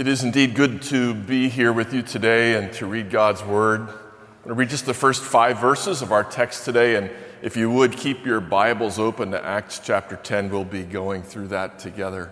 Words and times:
It 0.00 0.08
is 0.08 0.24
indeed 0.24 0.54
good 0.54 0.80
to 0.84 1.12
be 1.12 1.50
here 1.50 1.74
with 1.74 1.92
you 1.92 2.00
today 2.00 2.54
and 2.54 2.72
to 2.72 2.86
read 2.86 3.10
God's 3.10 3.44
Word. 3.44 3.80
I'm 3.82 3.86
going 3.86 4.48
to 4.48 4.54
read 4.54 4.70
just 4.70 4.86
the 4.86 4.94
first 4.94 5.22
five 5.22 5.58
verses 5.58 6.00
of 6.00 6.10
our 6.10 6.24
text 6.24 6.64
today, 6.64 6.96
and 6.96 7.10
if 7.42 7.54
you 7.54 7.70
would 7.70 7.98
keep 7.98 8.24
your 8.24 8.40
Bibles 8.40 8.98
open 8.98 9.32
to 9.32 9.44
Acts 9.44 9.78
chapter 9.78 10.16
10, 10.16 10.48
we'll 10.48 10.64
be 10.64 10.84
going 10.84 11.22
through 11.22 11.48
that 11.48 11.78
together. 11.78 12.30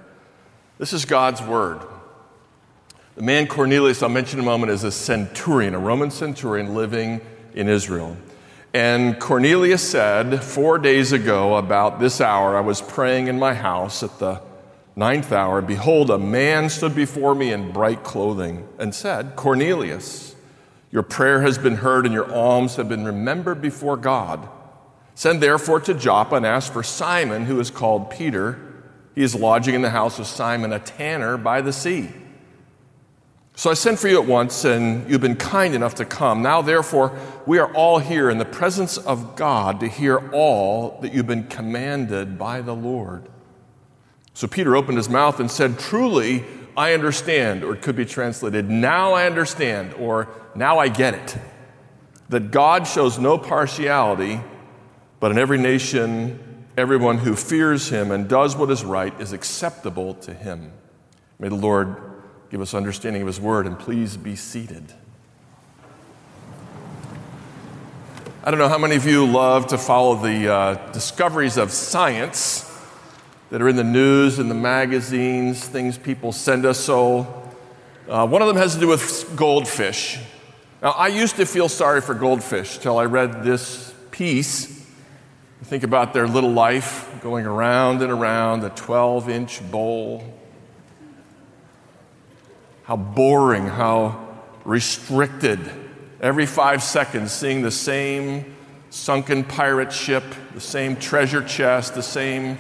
This 0.79 0.95
is 0.95 1.04
God's 1.04 1.43
Word. 1.43 1.83
The 3.17 3.23
man 3.23 3.46
Cornelius, 3.46 4.03
I'll 4.03 4.08
mention 4.08 4.38
in 4.38 4.46
a 4.46 4.48
moment, 4.48 4.72
is 4.72 4.85
a 4.85 4.90
centurion, 4.90 5.74
a 5.74 5.78
Roman 5.78 6.10
centurion 6.10 6.74
living 6.74 7.21
in 7.53 7.69
Israel. 7.69 8.16
And 8.72 9.21
Cornelius 9.21 9.87
said, 9.87 10.42
Four 10.42 10.78
days 10.78 11.12
ago, 11.12 11.56
about 11.56 12.00
this 12.00 12.22
hour, 12.22 12.56
I 12.56 12.60
was 12.60 12.80
praying 12.80 13.26
in 13.26 13.38
my 13.38 13.53
house 13.53 14.03
at 14.03 14.19
the 14.19 14.40
ninth 14.99 15.30
hour. 15.30 15.62
Behold, 15.62 16.10
a 16.10 16.19
man 16.19 16.69
stood 16.69 16.92
before 16.92 17.33
me 17.33 17.52
in 17.52 17.70
bright 17.70 18.02
clothing 18.02 18.69
and 18.78 18.92
said, 18.92 19.36
Cornelius, 19.36 20.34
your 20.90 21.04
prayer 21.04 21.40
has 21.42 21.56
been 21.56 21.77
heard 21.77 22.04
and 22.04 22.12
your 22.12 22.30
alms 22.34 22.74
have 22.77 22.88
been 22.88 23.04
remembered 23.04 23.62
before 23.62 23.96
God. 23.96 24.48
Send 25.14 25.40
therefore 25.40 25.78
to 25.80 25.95
Joppa 25.95 26.34
and 26.34 26.45
ask 26.45 26.73
for 26.73 26.82
Simon, 26.82 27.45
who 27.45 27.60
is 27.60 27.70
called 27.70 28.10
Peter. 28.10 28.59
He 29.14 29.23
is 29.23 29.37
lodging 29.37 29.76
in 29.76 29.82
the 29.82 29.90
house 29.90 30.18
of 30.18 30.26
Simon, 30.26 30.73
a 30.73 30.80
tanner 30.80 31.37
by 31.37 31.60
the 31.60 31.73
sea. 31.73 32.10
So 33.54 33.70
I 33.70 33.74
sent 33.74 33.98
for 33.98 34.09
you 34.09 34.20
at 34.20 34.28
once, 34.28 34.65
and 34.65 35.09
you've 35.10 35.20
been 35.20 35.37
kind 35.37 35.74
enough 35.74 35.96
to 35.96 36.04
come. 36.04 36.42
Now, 36.42 36.62
therefore, 36.62 37.18
we 37.45 37.59
are 37.59 37.73
all 37.74 37.98
here 37.98 38.30
in 38.30 38.38
the 38.38 38.45
presence 38.45 38.96
of 38.98 39.34
God 39.34 39.80
to 39.80 39.88
hear 39.88 40.18
all 40.32 41.01
that 41.02 41.12
you've 41.12 41.26
been 41.26 41.48
commanded 41.48 42.38
by 42.38 42.60
the 42.60 42.74
Lord. 42.74 43.28
So 44.38 44.47
Peter 44.47 44.77
opened 44.77 44.98
his 44.98 45.09
mouth 45.09 45.41
and 45.41 45.51
said, 45.51 45.80
Truly, 45.80 46.45
I 46.77 46.92
understand, 46.92 47.65
or 47.65 47.74
it 47.74 47.83
could 47.83 47.96
be 47.96 48.05
translated, 48.05 48.70
Now 48.70 49.12
I 49.12 49.27
understand, 49.27 49.95
or 49.95 50.29
Now 50.55 50.79
I 50.79 50.87
get 50.87 51.15
it, 51.15 51.37
that 52.29 52.52
God 52.52 52.87
shows 52.87 53.18
no 53.18 53.37
partiality, 53.37 54.40
but 55.18 55.32
in 55.32 55.38
every 55.38 55.59
nation, 55.59 56.38
everyone 56.77 57.18
who 57.18 57.35
fears 57.35 57.88
him 57.88 58.12
and 58.12 58.29
does 58.29 58.54
what 58.54 58.71
is 58.71 58.85
right 58.85 59.12
is 59.21 59.32
acceptable 59.32 60.15
to 60.15 60.32
him. 60.32 60.71
May 61.40 61.49
the 61.49 61.57
Lord 61.57 61.96
give 62.49 62.60
us 62.60 62.74
understanding 62.74 63.23
of 63.23 63.27
his 63.27 63.40
word, 63.40 63.66
and 63.66 63.77
please 63.77 64.17
be 64.17 64.37
seated. 64.37 64.93
I 68.45 68.53
don't 68.53 68.61
know 68.61 68.69
how 68.69 68.79
many 68.79 68.95
of 68.95 69.05
you 69.05 69.27
love 69.27 69.67
to 69.67 69.79
follow 69.79 70.15
the 70.15 70.49
uh, 70.49 70.93
discoveries 70.93 71.57
of 71.57 71.73
science 71.73 72.68
that 73.51 73.63
are 73.63 73.69
in 73.69 73.77
the 73.77 73.85
news 73.85 74.39
and 74.39 74.51
the 74.51 74.55
magazines, 74.55 75.67
things 75.67 75.97
people 75.97 76.33
send 76.33 76.67
us. 76.67 76.79
So, 76.79 77.51
uh, 78.09 78.27
one 78.27 78.43
of 78.43 78.49
them 78.49 78.57
has 78.57 78.75
to 78.75 78.81
do 78.81 78.89
with 78.89 79.33
goldfish. 79.37 80.19
Now, 80.83 80.91
I 80.91 81.09
used 81.09 81.37
to 81.37 81.47
feel 81.47 81.69
sorry 81.69 82.01
for 82.01 82.15
goldfish 82.15 82.79
till 82.79 82.99
I 82.99 83.05
read 83.05 83.43
this 83.43 83.93
piece. 84.11 84.87
Think 85.65 85.83
about 85.83 86.15
their 86.15 86.29
little 86.29 86.53
life 86.53 87.11
going 87.21 87.45
around 87.45 88.01
and 88.01 88.13
around 88.13 88.65
a 88.65 88.71
12 88.71 89.29
inch 89.29 89.71
bowl. 89.71 90.25
How 92.85 92.97
boring, 92.97 93.67
how 93.67 94.29
restricted. 94.65 95.61
Every 96.21 96.47
five 96.47 96.83
seconds, 96.83 97.33
seeing 97.33 97.62
the 97.62 97.71
same 97.71 98.57
sunken 98.91 99.45
pirate 99.45 99.93
ship, 99.93 100.25
the 100.55 100.61
same 100.61 100.97
treasure 100.97 101.43
chest, 101.43 101.95
the 101.95 102.03
same 102.03 102.57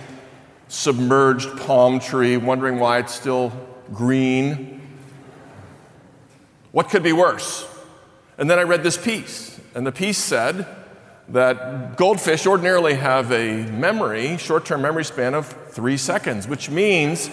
submerged 0.68 1.56
palm 1.58 1.98
tree, 1.98 2.36
wondering 2.36 2.78
why 2.78 2.98
it's 2.98 3.14
still 3.14 3.52
green. 3.92 4.80
What 6.72 6.90
could 6.90 7.02
be 7.02 7.12
worse? 7.12 7.66
And 8.36 8.48
then 8.48 8.58
I 8.58 8.62
read 8.62 8.82
this 8.82 8.96
piece, 8.96 9.58
and 9.74 9.86
the 9.86 9.92
piece 9.92 10.18
said 10.18 10.66
that 11.30 11.96
goldfish 11.96 12.46
ordinarily 12.46 12.94
have 12.94 13.32
a 13.32 13.64
memory, 13.64 14.36
short 14.38 14.64
term 14.64 14.82
memory 14.82 15.04
span 15.04 15.34
of 15.34 15.46
three 15.70 15.96
seconds, 15.96 16.46
which 16.46 16.70
means 16.70 17.28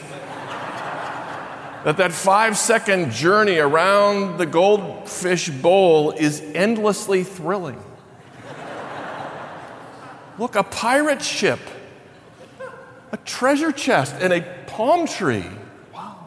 that 1.85 1.97
that 1.97 2.11
five 2.11 2.57
second 2.57 3.11
journey 3.11 3.59
around 3.59 4.37
the 4.37 4.45
goldfish 4.45 5.49
bowl 5.49 6.11
is 6.11 6.41
endlessly 6.41 7.23
thrilling. 7.23 7.81
Look, 10.39 10.55
a 10.55 10.63
pirate 10.63 11.21
ship 11.21 11.59
a 13.15 13.17
treasure 13.19 13.71
chest 13.71 14.13
and 14.19 14.33
a 14.33 14.41
palm 14.67 15.07
tree. 15.07 15.45
Wow. 15.93 16.17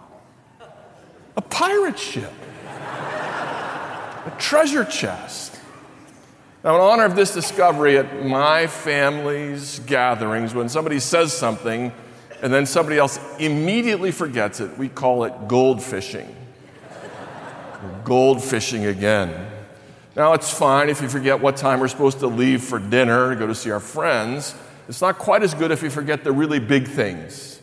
A 1.36 1.42
pirate 1.42 1.98
ship. 1.98 2.32
a 2.64 4.34
treasure 4.38 4.86
chest. 4.86 5.60
Now, 6.64 6.76
in 6.76 6.80
honor 6.80 7.04
of 7.04 7.14
this 7.14 7.34
discovery 7.34 7.98
at 7.98 8.24
my 8.24 8.66
family's 8.66 9.80
gatherings, 9.80 10.54
when 10.54 10.70
somebody 10.70 10.98
says 10.98 11.34
something 11.34 11.92
and 12.40 12.54
then 12.54 12.64
somebody 12.64 12.96
else 12.96 13.20
immediately 13.38 14.10
forgets 14.10 14.60
it, 14.60 14.78
we 14.78 14.88
call 14.88 15.24
it 15.24 15.46
gold 15.46 15.82
fishing. 15.82 16.34
gold 18.02 18.42
fishing 18.42 18.86
again. 18.86 19.50
Now, 20.16 20.32
it's 20.32 20.50
fine 20.50 20.88
if 20.88 21.02
you 21.02 21.10
forget 21.10 21.38
what 21.38 21.58
time 21.58 21.80
we're 21.80 21.88
supposed 21.88 22.20
to 22.20 22.28
leave 22.28 22.62
for 22.62 22.78
dinner 22.78 23.34
to 23.34 23.36
go 23.36 23.46
to 23.46 23.54
see 23.54 23.70
our 23.70 23.78
friends. 23.78 24.54
It's 24.88 25.02
not 25.02 25.18
quite 25.18 25.42
as 25.42 25.52
good 25.52 25.70
if 25.70 25.82
you 25.82 25.90
forget 25.90 26.24
the 26.24 26.32
really 26.32 26.58
big 26.58 26.88
things. 26.88 27.60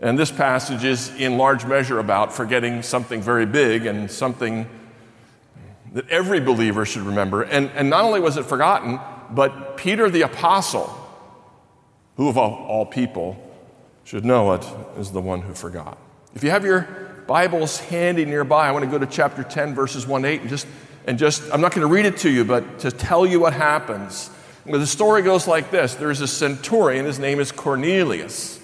And 0.00 0.18
this 0.18 0.30
passage 0.30 0.84
is 0.84 1.14
in 1.16 1.38
large 1.38 1.64
measure 1.64 1.98
about 1.98 2.32
forgetting 2.32 2.82
something 2.82 3.22
very 3.22 3.46
big 3.46 3.86
and 3.86 4.10
something 4.10 4.68
that 5.92 6.08
every 6.10 6.40
believer 6.40 6.84
should 6.84 7.02
remember. 7.02 7.42
And, 7.42 7.70
and 7.70 7.88
not 7.88 8.04
only 8.04 8.20
was 8.20 8.36
it 8.36 8.44
forgotten, 8.44 9.00
but 9.30 9.76
Peter 9.76 10.10
the 10.10 10.22
Apostle, 10.22 10.92
who 12.16 12.28
of 12.28 12.36
all, 12.36 12.66
all 12.68 12.84
people 12.84 13.42
should 14.04 14.24
know 14.24 14.52
it, 14.52 14.66
is 14.98 15.12
the 15.12 15.20
one 15.20 15.42
who 15.42 15.54
forgot. 15.54 15.96
If 16.34 16.44
you 16.44 16.50
have 16.50 16.64
your 16.64 16.82
Bibles 17.26 17.78
handy 17.78 18.24
nearby, 18.24 18.68
I 18.68 18.72
want 18.72 18.84
to 18.84 18.90
go 18.90 18.98
to 18.98 19.06
chapter 19.06 19.42
10, 19.42 19.74
verses 19.74 20.06
1 20.06 20.24
8, 20.24 20.40
and 20.42 20.50
just, 20.50 20.66
and 21.06 21.18
just 21.18 21.42
I'm 21.52 21.60
not 21.60 21.72
going 21.72 21.86
to 21.86 21.92
read 21.92 22.04
it 22.04 22.18
to 22.18 22.30
you, 22.30 22.44
but 22.44 22.80
to 22.80 22.90
tell 22.90 23.24
you 23.24 23.40
what 23.40 23.52
happens 23.52 24.30
the 24.66 24.86
story 24.86 25.22
goes 25.22 25.46
like 25.46 25.70
this 25.70 25.94
there's 25.94 26.20
a 26.20 26.28
centurion, 26.28 27.04
his 27.04 27.18
name 27.18 27.40
is 27.40 27.52
Cornelius. 27.52 28.60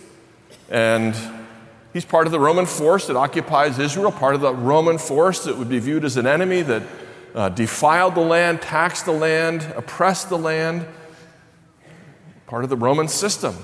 And 0.68 1.14
he's 1.92 2.04
part 2.04 2.26
of 2.26 2.32
the 2.32 2.40
Roman 2.40 2.66
force 2.66 3.06
that 3.06 3.16
occupies 3.16 3.78
Israel, 3.78 4.10
part 4.10 4.34
of 4.34 4.40
the 4.40 4.54
Roman 4.54 4.98
force 4.98 5.44
that 5.44 5.56
would 5.56 5.68
be 5.68 5.78
viewed 5.78 6.04
as 6.04 6.16
an 6.16 6.26
enemy 6.26 6.62
that 6.62 6.82
uh, 7.34 7.48
defiled 7.50 8.14
the 8.14 8.20
land, 8.20 8.62
taxed 8.62 9.04
the 9.04 9.12
land, 9.12 9.62
oppressed 9.76 10.28
the 10.28 10.38
land, 10.38 10.86
part 12.46 12.64
of 12.64 12.70
the 12.70 12.76
Roman 12.76 13.08
system. 13.08 13.54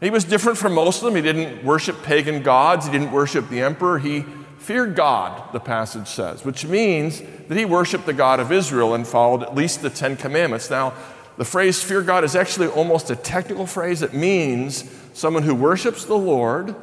He 0.00 0.10
was 0.10 0.24
different 0.24 0.58
from 0.58 0.74
most 0.74 1.02
of 1.02 1.06
them. 1.06 1.16
He 1.16 1.22
didn't 1.22 1.64
worship 1.64 2.02
pagan 2.02 2.42
gods, 2.42 2.86
he 2.86 2.92
didn't 2.92 3.12
worship 3.12 3.48
the 3.48 3.62
emperor. 3.62 3.98
He 3.98 4.24
feared 4.58 4.96
God, 4.96 5.52
the 5.52 5.60
passage 5.60 6.08
says, 6.08 6.44
which 6.44 6.64
means 6.64 7.22
that 7.48 7.56
he 7.56 7.64
worshiped 7.64 8.06
the 8.06 8.12
God 8.12 8.40
of 8.40 8.50
Israel 8.50 8.94
and 8.94 9.06
followed 9.06 9.42
at 9.42 9.54
least 9.54 9.82
the 9.82 9.90
Ten 9.90 10.16
Commandments. 10.16 10.70
Now, 10.70 10.94
the 11.36 11.44
phrase 11.44 11.82
fear 11.82 12.02
God 12.02 12.24
is 12.24 12.36
actually 12.36 12.68
almost 12.68 13.10
a 13.10 13.16
technical 13.16 13.66
phrase. 13.66 14.02
It 14.02 14.14
means 14.14 14.84
someone 15.14 15.42
who 15.42 15.54
worships 15.54 16.04
the 16.04 16.16
Lord, 16.16 16.76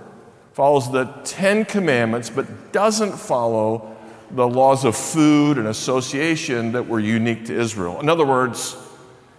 follows 0.53 0.91
the 0.91 1.05
Ten 1.23 1.63
Commandments, 1.63 2.29
but 2.29 2.71
doesn't 2.73 3.13
follow 3.13 3.95
the 4.31 4.47
laws 4.47 4.85
of 4.85 4.95
food 4.95 5.57
and 5.57 5.67
association 5.67 6.73
that 6.73 6.87
were 6.87 6.99
unique 6.99 7.45
to 7.45 7.57
Israel. 7.57 7.99
In 7.99 8.09
other 8.09 8.25
words, 8.25 8.75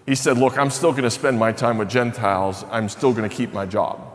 he 0.07 0.15
said, 0.15 0.39
Look, 0.39 0.59
I'm 0.59 0.71
still 0.71 0.93
going 0.93 1.05
to 1.05 1.11
spend 1.11 1.39
my 1.39 1.53
time 1.53 1.79
with 1.79 1.91
Gentiles, 1.91 2.65
I'm 2.71 2.89
still 2.89 3.13
going 3.13 3.29
to 3.29 3.35
keep 3.35 3.53
my 3.53 3.67
job. 3.67 4.09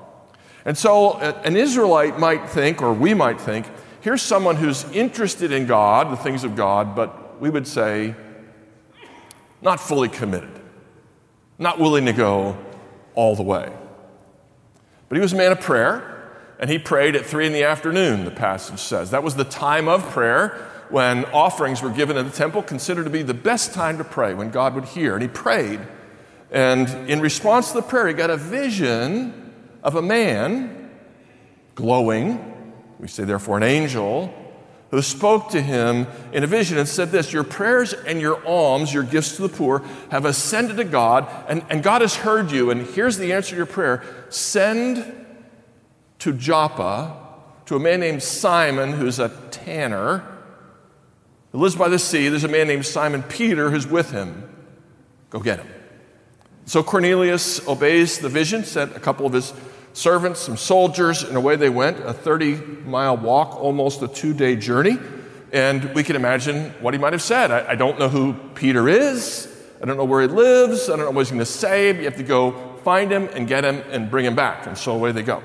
And 0.65 0.77
so 0.77 1.17
an 1.17 1.55
Israelite 1.55 2.19
might 2.19 2.49
think, 2.49 2.81
or 2.81 2.91
we 2.91 3.13
might 3.13 3.39
think, 3.39 3.67
here's 4.01 4.21
someone 4.21 4.57
who's 4.57 4.83
interested 4.91 5.51
in 5.51 5.65
God, 5.65 6.11
the 6.11 6.17
things 6.17 6.43
of 6.43 6.55
God, 6.57 6.93
but 6.93 7.39
we 7.39 7.49
would 7.49 7.65
say, 7.65 8.15
not 9.61 9.79
fully 9.79 10.09
committed 10.09 10.56
not 11.59 11.79
willing 11.79 12.05
to 12.05 12.13
go 12.13 12.57
all 13.15 13.35
the 13.35 13.43
way. 13.43 13.71
But 15.09 15.15
he 15.15 15.21
was 15.21 15.33
a 15.33 15.37
man 15.37 15.51
of 15.51 15.59
prayer, 15.59 16.29
and 16.59 16.69
he 16.69 16.77
prayed 16.79 17.15
at 17.15 17.25
three 17.25 17.47
in 17.47 17.53
the 17.53 17.63
afternoon, 17.63 18.25
the 18.25 18.31
passage 18.31 18.79
says. 18.79 19.11
That 19.11 19.23
was 19.23 19.35
the 19.35 19.43
time 19.43 19.87
of 19.87 20.03
prayer 20.09 20.69
when 20.89 21.25
offerings 21.25 21.81
were 21.81 21.89
given 21.89 22.17
in 22.17 22.25
the 22.25 22.31
temple, 22.31 22.63
considered 22.63 23.03
to 23.03 23.09
be 23.09 23.21
the 23.21 23.33
best 23.33 23.73
time 23.73 23.97
to 23.97 24.03
pray, 24.03 24.33
when 24.33 24.51
God 24.51 24.75
would 24.75 24.85
hear. 24.85 25.13
And 25.13 25.21
he 25.21 25.27
prayed. 25.27 25.81
And 26.51 26.87
in 27.09 27.19
response 27.19 27.69
to 27.69 27.75
the 27.75 27.81
prayer, 27.81 28.07
he 28.07 28.13
got 28.13 28.29
a 28.29 28.37
vision 28.37 29.53
of 29.83 29.95
a 29.95 30.01
man 30.01 30.89
glowing. 31.75 32.53
We 32.99 33.07
say, 33.07 33.25
therefore, 33.25 33.57
an 33.57 33.63
angel 33.63 34.33
who 34.91 35.01
spoke 35.01 35.49
to 35.49 35.61
him 35.61 36.07
in 36.31 36.43
a 36.43 36.47
vision 36.47 36.77
and 36.77 36.87
said 36.87 37.11
this 37.11 37.33
Your 37.33 37.43
prayers 37.43 37.93
and 37.93 38.21
your 38.21 38.45
alms, 38.45 38.93
your 38.93 39.03
gifts 39.03 39.35
to 39.35 39.41
the 39.41 39.49
poor, 39.49 39.83
have 40.11 40.25
ascended 40.25 40.77
to 40.77 40.83
God, 40.83 41.27
and, 41.47 41.63
and 41.69 41.83
God 41.83 42.01
has 42.01 42.15
heard 42.15 42.51
you. 42.51 42.71
And 42.71 42.85
here's 42.87 43.17
the 43.17 43.33
answer 43.33 43.51
to 43.51 43.55
your 43.57 43.65
prayer 43.65 44.03
send 44.29 45.25
to 46.19 46.33
Joppa 46.33 47.15
to 47.65 47.75
a 47.75 47.79
man 47.79 47.99
named 47.99 48.23
Simon 48.23 48.93
who's 48.93 49.19
a 49.19 49.29
tanner 49.51 50.23
who 51.51 51.59
lives 51.59 51.75
by 51.75 51.89
the 51.89 51.99
sea. 51.99 52.29
There's 52.29 52.43
a 52.43 52.49
man 52.49 52.67
named 52.67 52.85
Simon 52.85 53.23
Peter 53.23 53.69
who's 53.69 53.87
with 53.87 54.11
him. 54.11 54.49
Go 55.29 55.39
get 55.39 55.59
him. 55.59 55.67
So 56.65 56.83
Cornelius 56.83 57.65
obeys 57.67 58.19
the 58.19 58.29
vision, 58.29 58.63
sent 58.63 58.95
a 58.95 58.99
couple 58.99 59.25
of 59.25 59.33
his 59.33 59.53
servants, 59.97 60.39
some 60.39 60.57
soldiers, 60.57 61.23
and 61.23 61.35
away 61.35 61.55
they 61.55 61.69
went, 61.69 61.99
a 62.05 62.13
30 62.13 62.55
mile 62.85 63.17
walk, 63.17 63.55
almost 63.55 64.01
a 64.03 64.07
two 64.07 64.33
day 64.33 64.55
journey. 64.55 64.97
And 65.51 65.93
we 65.95 66.03
can 66.03 66.15
imagine 66.15 66.71
what 66.81 66.93
he 66.93 66.99
might 66.99 67.13
have 67.13 67.21
said. 67.21 67.51
I, 67.51 67.71
I, 67.71 67.75
don't 67.75 67.97
know 67.97 68.09
who 68.09 68.33
Peter 68.53 68.87
is. 68.87 69.51
I 69.81 69.85
don't 69.85 69.97
know 69.97 70.05
where 70.05 70.21
he 70.21 70.27
lives. 70.27 70.89
I 70.89 70.97
don't 70.97 71.05
know 71.05 71.11
what 71.11 71.21
he's 71.21 71.31
going 71.31 71.39
to 71.39 71.45
say. 71.45 71.91
But 71.93 71.99
you 71.99 72.05
have 72.05 72.17
to 72.17 72.23
go 72.23 72.75
find 72.83 73.11
him 73.11 73.29
and 73.33 73.47
get 73.47 73.63
him 73.63 73.81
and 73.89 74.11
bring 74.11 74.25
him 74.25 74.35
back. 74.35 74.67
And 74.67 74.77
so 74.77 74.93
away 74.93 75.13
they 75.13 75.23
go. 75.23 75.41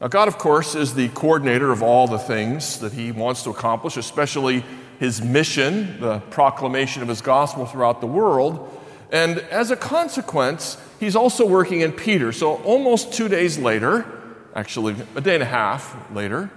Now, 0.00 0.08
God, 0.08 0.28
of 0.28 0.38
course, 0.38 0.74
is 0.74 0.94
the 0.94 1.08
coordinator 1.10 1.70
of 1.70 1.82
all 1.82 2.06
the 2.08 2.18
things 2.18 2.80
that 2.80 2.92
he 2.92 3.12
wants 3.12 3.42
to 3.42 3.50
accomplish, 3.50 3.98
especially 3.98 4.64
his 4.98 5.22
mission, 5.22 6.00
the 6.00 6.20
proclamation 6.30 7.02
of 7.02 7.08
his 7.08 7.20
gospel 7.20 7.66
throughout 7.66 8.00
the 8.00 8.06
world. 8.06 8.79
And 9.12 9.38
as 9.38 9.70
a 9.70 9.76
consequence, 9.76 10.76
he's 11.00 11.16
also 11.16 11.46
working 11.46 11.80
in 11.80 11.92
Peter. 11.92 12.32
So 12.32 12.56
almost 12.62 13.12
two 13.12 13.28
days 13.28 13.58
later, 13.58 14.06
actually 14.54 14.96
a 15.16 15.20
day 15.20 15.34
and 15.34 15.42
a 15.42 15.46
half 15.46 16.10
later, 16.12 16.50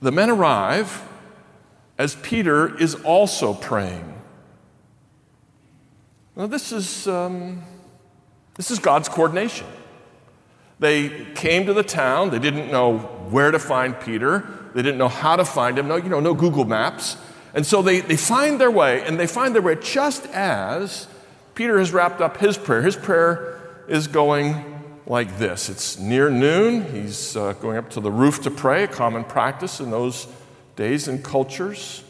the 0.00 0.12
men 0.12 0.30
arrive 0.30 1.02
as 1.98 2.16
Peter 2.16 2.76
is 2.80 2.94
also 2.94 3.54
praying. 3.54 4.12
Now, 6.34 6.46
this 6.46 6.70
is, 6.70 7.08
um, 7.08 7.62
this 8.56 8.70
is 8.70 8.78
God's 8.78 9.08
coordination. 9.08 9.66
They 10.78 11.26
came 11.34 11.64
to 11.66 11.72
the 11.72 11.82
town. 11.82 12.28
They 12.28 12.38
didn't 12.38 12.70
know 12.70 12.98
where 13.30 13.50
to 13.50 13.58
find 13.58 13.98
Peter. 13.98 14.46
They 14.74 14.82
didn't 14.82 14.98
know 14.98 15.08
how 15.08 15.36
to 15.36 15.44
find 15.44 15.78
him. 15.78 15.88
No, 15.88 15.96
you 15.96 16.10
know, 16.10 16.20
no 16.20 16.34
Google 16.34 16.66
Maps. 16.66 17.16
And 17.56 17.66
so 17.66 17.80
they, 17.80 18.00
they 18.00 18.18
find 18.18 18.60
their 18.60 18.70
way, 18.70 19.02
and 19.02 19.18
they 19.18 19.26
find 19.26 19.54
their 19.54 19.62
way 19.62 19.76
just 19.76 20.26
as 20.26 21.08
Peter 21.54 21.78
has 21.78 21.90
wrapped 21.90 22.20
up 22.20 22.36
his 22.36 22.58
prayer. 22.58 22.82
His 22.82 22.96
prayer 22.96 23.58
is 23.88 24.06
going 24.06 24.74
like 25.06 25.38
this 25.38 25.70
it's 25.70 25.98
near 25.98 26.28
noon. 26.28 26.84
He's 26.92 27.34
uh, 27.34 27.54
going 27.54 27.78
up 27.78 27.88
to 27.90 28.00
the 28.00 28.10
roof 28.10 28.42
to 28.42 28.50
pray, 28.50 28.84
a 28.84 28.88
common 28.88 29.24
practice 29.24 29.80
in 29.80 29.90
those 29.90 30.28
days 30.76 31.08
and 31.08 31.24
cultures. 31.24 32.04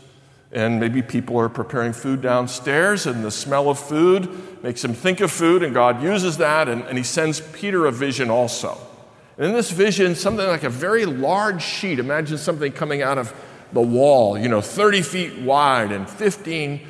And 0.51 0.81
maybe 0.81 1.01
people 1.01 1.39
are 1.39 1.49
preparing 1.49 1.93
food 1.93 2.23
downstairs, 2.23 3.07
and 3.07 3.25
the 3.25 3.31
smell 3.31 3.71
of 3.71 3.79
food 3.79 4.65
makes 4.65 4.85
him 4.85 4.95
think 4.95 5.21
of 5.21 5.31
food, 5.31 5.63
and 5.63 5.73
God 5.73 6.03
uses 6.03 6.39
that, 6.39 6.69
and, 6.69 6.83
and 6.85 6.99
he 6.99 7.05
sends 7.05 7.41
Peter 7.41 7.87
a 7.87 7.93
vision 7.93 8.31
also. 8.31 8.77
And 9.37 9.47
in 9.47 9.53
this 9.53 9.71
vision, 9.71 10.17
something 10.17 10.47
like 10.47 10.65
a 10.65 10.71
very 10.71 11.05
large 11.05 11.63
sheet, 11.63 12.01
imagine 12.01 12.39
something 12.39 12.73
coming 12.73 13.03
out 13.03 13.19
of 13.19 13.33
the 13.73 13.81
wall, 13.81 14.39
you 14.39 14.49
know, 14.49 14.61
30 14.61 15.03
feet 15.03 15.39
wide 15.39 15.93
and 15.93 16.09
15 16.09 16.87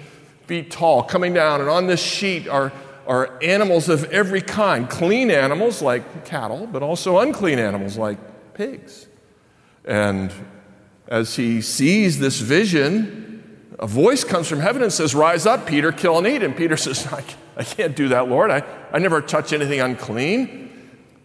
feet 0.46 0.70
tall, 0.70 1.02
coming 1.02 1.34
down. 1.34 1.60
And 1.60 1.68
on 1.68 1.86
this 1.86 2.02
sheet 2.02 2.48
are, 2.48 2.72
are 3.06 3.38
animals 3.42 3.88
of 3.88 4.04
every 4.12 4.42
kind 4.42 4.88
clean 4.88 5.30
animals 5.30 5.82
like 5.82 6.24
cattle, 6.24 6.66
but 6.66 6.82
also 6.82 7.18
unclean 7.18 7.58
animals 7.58 7.96
like 7.96 8.18
pigs. 8.54 9.06
And 9.84 10.32
as 11.08 11.36
he 11.36 11.60
sees 11.60 12.18
this 12.18 12.40
vision, 12.40 13.72
a 13.78 13.86
voice 13.86 14.24
comes 14.24 14.48
from 14.48 14.60
heaven 14.60 14.82
and 14.82 14.92
says, 14.92 15.14
Rise 15.14 15.46
up, 15.46 15.66
Peter, 15.66 15.92
kill 15.92 16.18
and 16.18 16.26
eat. 16.26 16.42
And 16.42 16.56
Peter 16.56 16.76
says, 16.76 17.06
I, 17.12 17.22
I 17.56 17.64
can't 17.64 17.94
do 17.96 18.08
that, 18.08 18.28
Lord. 18.28 18.50
I, 18.50 18.62
I 18.92 18.98
never 18.98 19.20
touch 19.20 19.52
anything 19.52 19.80
unclean. 19.80 20.64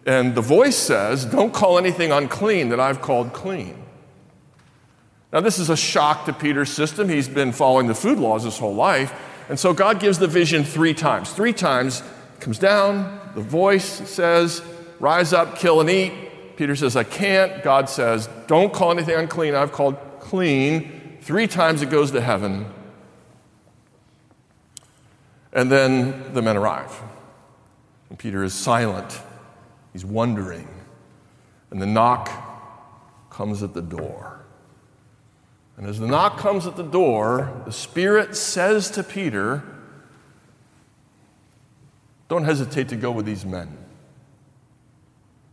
And 0.06 0.34
the 0.34 0.42
voice 0.42 0.78
says, 0.78 1.26
Don't 1.26 1.54
call 1.54 1.78
anything 1.78 2.12
unclean 2.12 2.70
that 2.70 2.80
I've 2.80 3.02
called 3.02 3.34
clean. 3.34 3.82
Now, 5.32 5.40
this 5.40 5.60
is 5.60 5.70
a 5.70 5.78
shock 5.78 6.26
to 6.26 6.34
Peter's 6.34 6.70
system. 6.70 7.08
He's 7.08 7.30
been 7.30 7.52
following 7.54 7.88
the 7.88 7.96
food 7.96 8.20
laws 8.20 8.44
his 8.44 8.58
whole 8.58 8.76
life. 8.76 9.14
And 9.48 9.60
so 9.60 9.74
God 9.74 10.00
gives 10.00 10.20
the 10.20 10.28
vision 10.28 10.64
three 10.64 10.94
times. 10.94 11.32
Three 11.32 11.54
times 11.54 12.04
comes 12.40 12.60
down, 12.60 13.20
the 13.36 13.42
voice 13.42 13.86
says, 14.10 14.62
Rise 15.00 15.34
up, 15.34 15.58
kill 15.58 15.82
and 15.82 15.90
eat. 15.90 16.14
Peter 16.58 16.76
says, 16.76 16.96
I 16.96 17.04
can't. 17.04 17.64
God 17.64 17.90
says, 17.90 18.30
Don't 18.48 18.72
call 18.72 18.92
anything 18.92 19.16
unclean. 19.16 19.56
I've 19.56 19.72
called 19.72 19.98
clean. 20.20 21.18
Three 21.22 21.48
times 21.48 21.82
it 21.82 21.90
goes 21.90 22.12
to 22.12 22.22
heaven. 22.22 22.66
And 25.54 25.72
then 25.72 26.34
the 26.34 26.42
men 26.42 26.58
arrive. 26.58 27.02
And 28.10 28.20
Peter 28.20 28.44
is 28.44 28.54
silent. 28.54 29.20
He's 29.92 30.06
wondering. 30.06 30.68
And 31.72 31.82
the 31.82 31.88
knock 31.88 32.30
comes 33.30 33.64
at 33.64 33.74
the 33.74 33.82
door. 33.82 34.31
And 35.82 35.90
as 35.90 36.00
the 36.00 36.06
knock 36.06 36.38
comes 36.38 36.68
at 36.68 36.76
the 36.76 36.84
door, 36.84 37.64
the 37.66 37.72
Spirit 37.72 38.36
says 38.36 38.92
to 38.92 39.02
Peter, 39.02 39.64
Don't 42.30 42.44
hesitate 42.44 42.90
to 42.90 42.96
go 42.96 43.12
with 43.12 43.26
these 43.26 43.44
men. 43.44 43.76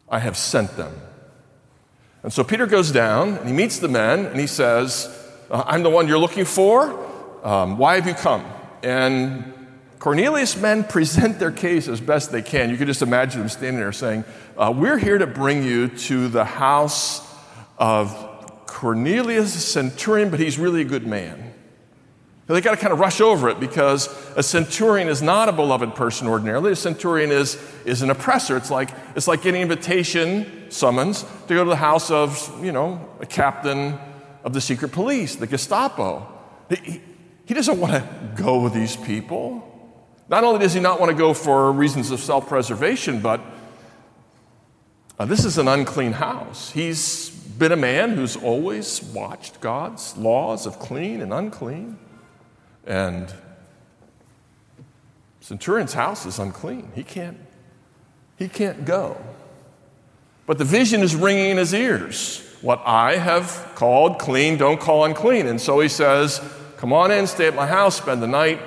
I 0.07 0.19
have 0.19 0.37
sent 0.37 0.77
them. 0.77 0.95
And 2.23 2.31
so 2.31 2.45
Peter 2.45 2.67
goes 2.67 2.93
down 2.93 3.39
and 3.39 3.49
he 3.49 3.55
meets 3.55 3.79
the 3.79 3.89
men 3.89 4.27
and 4.27 4.39
he 4.39 4.47
says, 4.47 5.09
uh, 5.51 5.65
I'm 5.67 5.83
the 5.83 5.89
one 5.89 6.07
you're 6.09 6.19
looking 6.19 6.45
for. 6.45 7.07
Um, 7.43 7.79
why 7.79 7.95
have 7.95 8.07
you 8.07 8.13
come? 8.13 8.45
And 8.83 9.55
Cornelius' 9.99 10.59
men 10.59 10.85
present 10.85 11.39
their 11.39 11.53
case 11.53 11.89
as 11.89 12.03
best 12.03 12.33
they 12.33 12.43
can. 12.43 12.69
You 12.69 12.77
can 12.77 12.87
just 12.87 13.01
imagine 13.01 13.41
them 13.41 13.49
standing 13.49 13.81
there 13.81 13.93
saying, 13.93 14.25
uh, 14.59 14.75
We're 14.77 14.99
here 14.99 15.17
to 15.17 15.27
bring 15.27 15.63
you 15.63 15.89
to 15.89 16.29
the 16.29 16.45
house 16.45 17.27
of 17.79 18.28
Cornelius, 18.79 19.57
a 19.57 19.59
centurion, 19.59 20.31
but 20.31 20.39
he's 20.39 20.57
really 20.57 20.83
a 20.83 20.85
good 20.85 21.05
man. 21.05 21.53
They 22.47 22.61
got 22.61 22.71
to 22.71 22.77
kind 22.77 22.93
of 22.93 23.01
rush 23.01 23.21
over 23.21 23.49
it 23.49 23.59
because 23.59 24.07
a 24.37 24.43
centurion 24.45 25.09
is 25.09 25.21
not 25.21 25.49
a 25.49 25.53
beloved 25.53 25.97
person 25.97 26.29
ordinarily. 26.29 26.71
A 26.71 26.77
centurion 26.77 27.33
is, 27.33 27.61
is 27.85 28.03
an 28.03 28.11
oppressor. 28.11 28.57
It's 28.57 28.71
like, 28.71 28.91
it's 29.17 29.27
like 29.27 29.43
getting 29.43 29.63
invitation 29.63 30.71
summons 30.71 31.25
to 31.49 31.55
go 31.55 31.65
to 31.65 31.71
the 31.71 31.75
house 31.75 32.13
of, 32.13 32.65
you 32.65 32.71
know, 32.71 33.05
a 33.19 33.27
captain 33.27 33.99
of 34.45 34.53
the 34.53 34.61
secret 34.61 34.93
police, 34.93 35.35
the 35.35 35.49
Gestapo. 35.49 36.29
He, 36.71 37.03
he 37.47 37.55
doesn't 37.55 37.81
want 37.81 37.95
to 37.95 38.09
go 38.41 38.63
with 38.63 38.75
these 38.75 38.95
people. 38.95 39.65
Not 40.29 40.45
only 40.45 40.61
does 40.61 40.73
he 40.73 40.79
not 40.79 41.01
want 41.01 41.11
to 41.11 41.19
go 41.19 41.35
for 41.35 41.73
reasons 41.73 42.13
of 42.13 42.21
self 42.21 42.47
preservation, 42.47 43.23
but 43.23 43.41
uh, 45.19 45.25
this 45.25 45.45
is 45.45 45.59
an 45.59 45.67
unclean 45.67 46.13
house. 46.13 46.71
He's 46.71 47.38
been 47.59 47.73
a 47.73 47.77
man 47.77 48.15
who's 48.15 48.37
always 48.37 49.03
watched 49.03 49.61
God's 49.61 50.17
laws 50.17 50.67
of 50.67 50.79
clean 50.79 51.21
and 51.21 51.33
unclean. 51.33 51.99
And 52.87 53.33
Centurion's 55.41 55.93
house 55.93 56.25
is 56.25 56.39
unclean. 56.39 56.93
He 56.95 57.03
can't, 57.03 57.39
he 58.37 58.49
can't 58.49 58.85
go. 58.85 59.17
But 60.47 60.59
the 60.59 60.65
vision 60.65 61.03
is 61.03 61.15
ringing 61.15 61.51
in 61.51 61.57
his 61.57 61.75
ears. 61.75 62.45
What 62.63 62.81
I 62.85 63.17
have 63.17 63.73
called 63.75 64.19
clean, 64.19 64.57
don't 64.57 64.81
call 64.81 65.05
unclean. 65.05 65.47
And 65.47 65.61
so 65.61 65.81
he 65.81 65.89
says, 65.89 66.41
Come 66.79 66.93
on 66.93 67.11
in, 67.11 67.27
stay 67.27 67.49
at 67.49 67.55
my 67.55 67.67
house, 67.67 67.97
spend 67.97 68.23
the 68.23 68.29
night, 68.29 68.61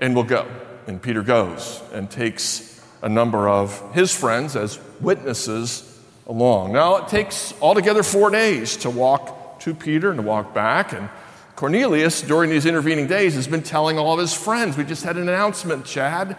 and 0.00 0.14
we'll 0.14 0.24
go. 0.24 0.46
And 0.86 1.00
Peter 1.00 1.22
goes 1.22 1.82
and 1.92 2.10
takes 2.10 2.80
a 3.00 3.08
number 3.08 3.48
of 3.48 3.94
his 3.94 4.14
friends 4.14 4.54
as 4.54 4.78
witnesses 5.00 5.93
along. 6.26 6.72
Now, 6.72 6.96
it 6.96 7.08
takes 7.08 7.54
altogether 7.60 8.02
four 8.02 8.30
days 8.30 8.76
to 8.78 8.90
walk 8.90 9.60
to 9.60 9.74
Peter 9.74 10.10
and 10.10 10.18
to 10.18 10.26
walk 10.26 10.54
back. 10.54 10.92
And 10.92 11.08
Cornelius, 11.56 12.22
during 12.22 12.50
these 12.50 12.66
intervening 12.66 13.06
days, 13.06 13.34
has 13.34 13.46
been 13.46 13.62
telling 13.62 13.98
all 13.98 14.14
of 14.14 14.18
his 14.18 14.34
friends. 14.34 14.76
We 14.76 14.84
just 14.84 15.04
had 15.04 15.16
an 15.16 15.28
announcement, 15.28 15.84
Chad. 15.84 16.36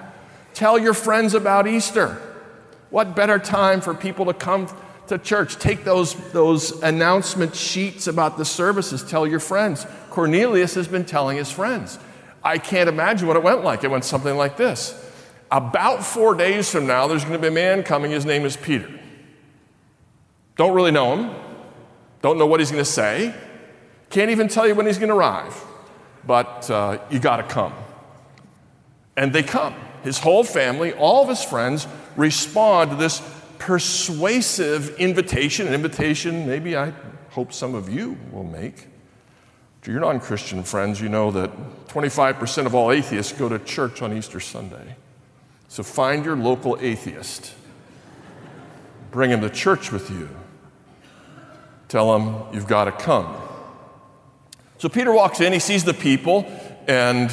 Tell 0.53 0.77
your 0.77 0.93
friends 0.93 1.33
about 1.33 1.67
Easter. 1.67 2.21
What 2.89 3.15
better 3.15 3.39
time 3.39 3.81
for 3.81 3.93
people 3.93 4.25
to 4.25 4.33
come 4.33 4.67
to 5.07 5.17
church? 5.17 5.57
Take 5.57 5.83
those, 5.83 6.15
those 6.31 6.81
announcement 6.81 7.55
sheets 7.55 8.07
about 8.07 8.37
the 8.37 8.45
services, 8.45 9.03
tell 9.03 9.27
your 9.27 9.39
friends. 9.39 9.85
Cornelius 10.09 10.75
has 10.75 10.87
been 10.87 11.05
telling 11.05 11.37
his 11.37 11.51
friends. 11.51 11.99
I 12.43 12.57
can't 12.57 12.87
imagine 12.87 13.27
what 13.27 13.37
it 13.37 13.43
went 13.43 13.63
like. 13.63 13.83
It 13.83 13.91
went 13.91 14.05
something 14.05 14.37
like 14.37 14.55
this. 14.55 15.01
About 15.51 16.05
four 16.05 16.35
days 16.35 16.69
from 16.69 16.87
now, 16.87 17.07
there's 17.07 17.23
going 17.23 17.33
to 17.33 17.39
be 17.39 17.47
a 17.47 17.51
man 17.51 17.83
coming. 17.83 18.11
His 18.11 18.25
name 18.25 18.45
is 18.45 18.55
Peter. 18.55 18.94
Don't 20.55 20.73
really 20.73 20.91
know 20.91 21.15
him, 21.15 21.35
don't 22.21 22.37
know 22.37 22.45
what 22.45 22.59
he's 22.59 22.71
going 22.71 22.83
to 22.83 22.89
say, 22.89 23.35
can't 24.09 24.31
even 24.31 24.47
tell 24.47 24.67
you 24.67 24.75
when 24.75 24.85
he's 24.85 24.97
going 24.97 25.09
to 25.09 25.15
arrive, 25.15 25.53
but 26.25 26.69
uh, 26.69 26.99
you 27.09 27.19
got 27.19 27.37
to 27.37 27.43
come. 27.43 27.73
And 29.17 29.33
they 29.33 29.43
come. 29.43 29.75
His 30.03 30.19
whole 30.19 30.43
family, 30.43 30.93
all 30.93 31.23
of 31.23 31.29
his 31.29 31.43
friends 31.43 31.87
respond 32.15 32.91
to 32.91 32.95
this 32.95 33.21
persuasive 33.57 34.97
invitation, 34.97 35.67
an 35.67 35.73
invitation 35.73 36.47
maybe 36.47 36.77
I 36.77 36.93
hope 37.31 37.51
some 37.51 37.75
of 37.75 37.89
you 37.89 38.17
will 38.31 38.43
make. 38.43 38.87
To 39.81 39.91
your 39.91 40.01
non 40.01 40.19
Christian 40.19 40.63
friends, 40.63 40.99
you 40.99 41.09
know 41.09 41.31
that 41.31 41.51
25% 41.89 42.65
of 42.65 42.73
all 42.73 42.91
atheists 42.91 43.33
go 43.33 43.49
to 43.49 43.59
church 43.59 44.01
on 44.01 44.13
Easter 44.13 44.39
Sunday. 44.39 44.95
So 45.67 45.83
find 45.83 46.23
your 46.23 46.35
local 46.35 46.77
atheist, 46.79 47.53
bring 49.11 49.31
him 49.31 49.41
to 49.41 49.49
church 49.49 49.91
with 49.91 50.09
you 50.09 50.29
tell 51.87 52.15
him, 52.15 52.53
You've 52.53 52.67
got 52.67 52.85
to 52.85 52.91
come. 52.91 53.35
So 54.77 54.89
Peter 54.89 55.13
walks 55.13 55.39
in, 55.41 55.53
he 55.53 55.59
sees 55.59 55.83
the 55.83 55.93
people, 55.93 56.45
and 56.87 57.31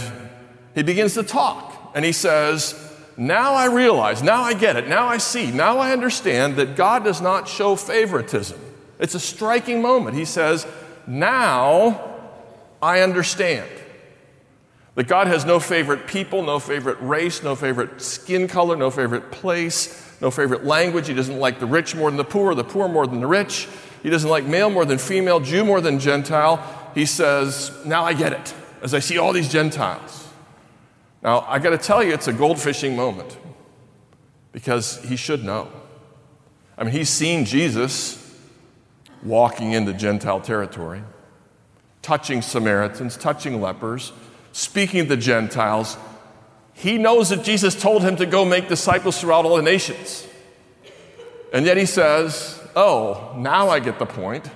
he 0.75 0.83
begins 0.83 1.15
to 1.15 1.23
talk. 1.23 1.93
And 1.95 2.05
he 2.05 2.13
says, 2.13 2.75
Now 3.17 3.55
I 3.55 3.67
realize, 3.67 4.23
now 4.23 4.43
I 4.43 4.55
get 4.55 4.77
it, 4.77 4.89
now 4.89 5.07
I 5.07 5.19
see, 5.19 5.51
now 5.51 5.79
I 5.79 5.93
understand 5.93 6.57
that 6.57 6.77
God 6.77 7.05
does 7.05 7.21
not 7.21 7.49
show 7.49 7.77
favoritism. 7.77 8.59
It's 8.99 9.15
a 9.15 9.21
striking 9.21 9.83
moment. 9.83 10.17
He 10.17 10.25
says, 10.25 10.67
Now 11.07 12.11
I 12.81 13.01
understand. 13.01 13.69
That 14.95 15.09
God 15.09 15.27
has 15.27 15.47
no 15.47 15.59
favorite 15.59 16.07
people, 16.07 16.43
no 16.43 16.59
favorite 16.59 16.99
race, 17.01 17.43
no 17.43 17.57
favorite 17.57 18.03
skin 18.03 18.47
color, 18.47 18.77
no 18.77 18.91
favorite 18.91 19.33
place, 19.33 20.21
no 20.21 20.31
favorite 20.31 20.65
language. 20.65 21.09
He 21.09 21.15
doesn't 21.15 21.39
like 21.39 21.61
the 21.61 21.67
rich 21.67 21.95
more 21.95 22.11
than 22.11 22.19
the 22.19 22.25
poor, 22.25 22.55
the 22.55 22.63
poor 22.63 22.89
more 22.89 23.07
than 23.07 23.21
the 23.21 23.27
rich. 23.27 23.69
He 24.03 24.11
doesn't 24.11 24.29
like 24.29 24.45
male 24.45 24.71
more 24.71 24.85
than 24.85 24.99
female, 24.99 25.41
Jew 25.41 25.65
more 25.65 25.81
than 25.81 25.99
Gentile. 25.99 26.91
He 26.95 27.07
says, 27.07 27.73
Now 27.85 28.05
I 28.05 28.15
get 28.15 28.33
it, 28.33 28.55
as 28.83 28.95
I 28.95 28.99
see 28.99 29.19
all 29.19 29.33
these 29.33 29.49
Gentiles. 29.49 30.29
Now, 31.23 31.43
I 31.49 31.61
got 31.61 31.71
to 31.71 31.79
tell 31.79 32.03
you, 32.03 32.13
it's 32.13 32.27
a 32.27 32.33
gold 32.33 32.61
fishing 32.61 32.97
moment 32.97 33.39
because 34.51 35.01
he 35.05 35.15
should 35.15 35.45
know. 35.45 35.71
I 36.77 36.83
mean, 36.83 36.93
he's 36.93 37.09
seen 37.09 37.45
Jesus 37.45 38.19
walking 39.23 39.73
into 39.73 39.93
Gentile 39.93 40.41
territory, 40.41 41.05
touching 42.03 42.43
Samaritans, 42.43 43.17
touching 43.17 43.61
lepers 43.61 44.13
speaking 44.53 45.05
to 45.05 45.09
the 45.09 45.17
Gentiles, 45.17 45.97
he 46.75 46.99
knows 46.99 47.31
that 47.31 47.43
Jesus 47.43 47.81
told 47.81 48.03
him 48.03 48.17
to 48.17 48.27
go 48.27 48.45
make 48.45 48.69
disciples 48.69 49.21
throughout 49.21 49.45
all 49.45 49.57
the 49.57 49.63
nations. 49.63 50.27
And 51.53 51.67
yet 51.67 51.77
he 51.77 51.87
says, 51.87 52.62
Oh, 52.75 53.35
now 53.37 53.69
I 53.69 53.81
get 53.81 53.99
the 53.99 54.07
point. 54.07 54.51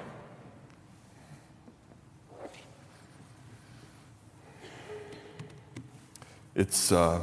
It's, 6.55 6.91
uh, 6.91 7.21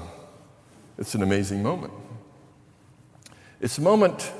it's 0.99 1.15
an 1.15 1.23
amazing 1.23 1.63
moment. 1.63 1.93
It's 3.59 3.79
a 3.79 3.81
moment 3.81 4.31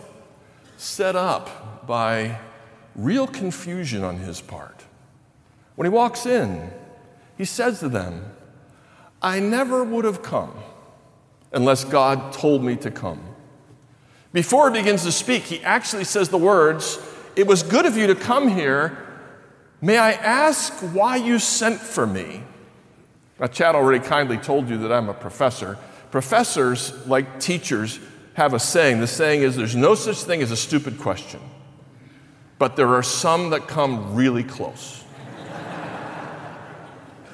set 0.77 1.15
up 1.15 1.87
by 1.87 2.39
real 2.95 3.25
confusion 3.25 4.03
on 4.03 4.17
his 4.17 4.39
part. 4.39 4.83
When 5.75 5.85
he 5.85 5.89
walks 5.89 6.27
in, 6.27 6.71
he 7.35 7.45
says 7.45 7.79
to 7.79 7.89
them, 7.89 8.31
I 9.19 9.39
never 9.39 9.83
would 9.83 10.05
have 10.05 10.21
come 10.21 10.53
unless 11.51 11.83
God 11.83 12.31
told 12.33 12.63
me 12.63 12.75
to 12.75 12.91
come. 12.91 13.32
Before 14.33 14.69
he 14.69 14.79
begins 14.79 15.03
to 15.03 15.11
speak, 15.11 15.43
he 15.43 15.63
actually 15.63 16.03
says 16.03 16.29
the 16.29 16.37
words, 16.37 16.99
It 17.35 17.47
was 17.47 17.63
good 17.63 17.85
of 17.85 17.95
you 17.95 18.07
to 18.07 18.15
come 18.15 18.49
here. 18.49 18.97
May 19.79 19.97
I 19.97 20.11
ask 20.13 20.73
why 20.93 21.17
you 21.17 21.39
sent 21.39 21.79
for 21.79 22.07
me? 22.07 22.43
Now, 23.39 23.47
Chad 23.47 23.75
already 23.75 24.03
kindly 24.03 24.37
told 24.37 24.69
you 24.69 24.77
that 24.79 24.91
I'm 24.91 25.09
a 25.09 25.13
professor. 25.13 25.77
Professors, 26.09 26.93
like 27.07 27.39
teachers, 27.39 27.99
have 28.33 28.53
a 28.53 28.59
saying. 28.59 28.99
The 28.99 29.07
saying 29.07 29.41
is 29.41 29.55
there's 29.55 29.75
no 29.75 29.95
such 29.95 30.23
thing 30.23 30.41
as 30.41 30.51
a 30.51 30.57
stupid 30.57 30.99
question, 30.99 31.39
but 32.57 32.75
there 32.75 32.89
are 32.89 33.03
some 33.03 33.51
that 33.51 33.67
come 33.67 34.15
really 34.15 34.43
close. 34.43 35.03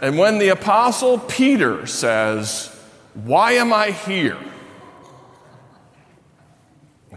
And 0.02 0.18
when 0.18 0.40
the 0.40 0.50
Apostle 0.50 1.20
Peter 1.20 1.86
says, 1.86 2.76
Why 3.14 3.54
am 3.54 3.74
I 3.74 3.92
here? 3.92 4.38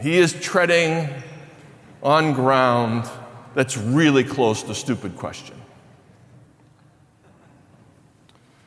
He 0.02 0.18
is 0.18 0.32
treading 0.32 1.09
on 2.02 2.32
ground 2.32 3.09
that's 3.54 3.76
really 3.76 4.25
close 4.25 4.64
to 4.64 4.75
stupid 4.75 5.16
question. 5.16 5.56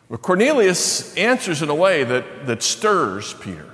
But 0.10 0.22
Cornelius 0.22 1.16
answers 1.18 1.62
in 1.62 1.70
a 1.70 1.76
way 1.76 2.04
that, 2.04 2.46
that 2.46 2.64
stirs 2.64 3.34
Peter. 3.34 3.70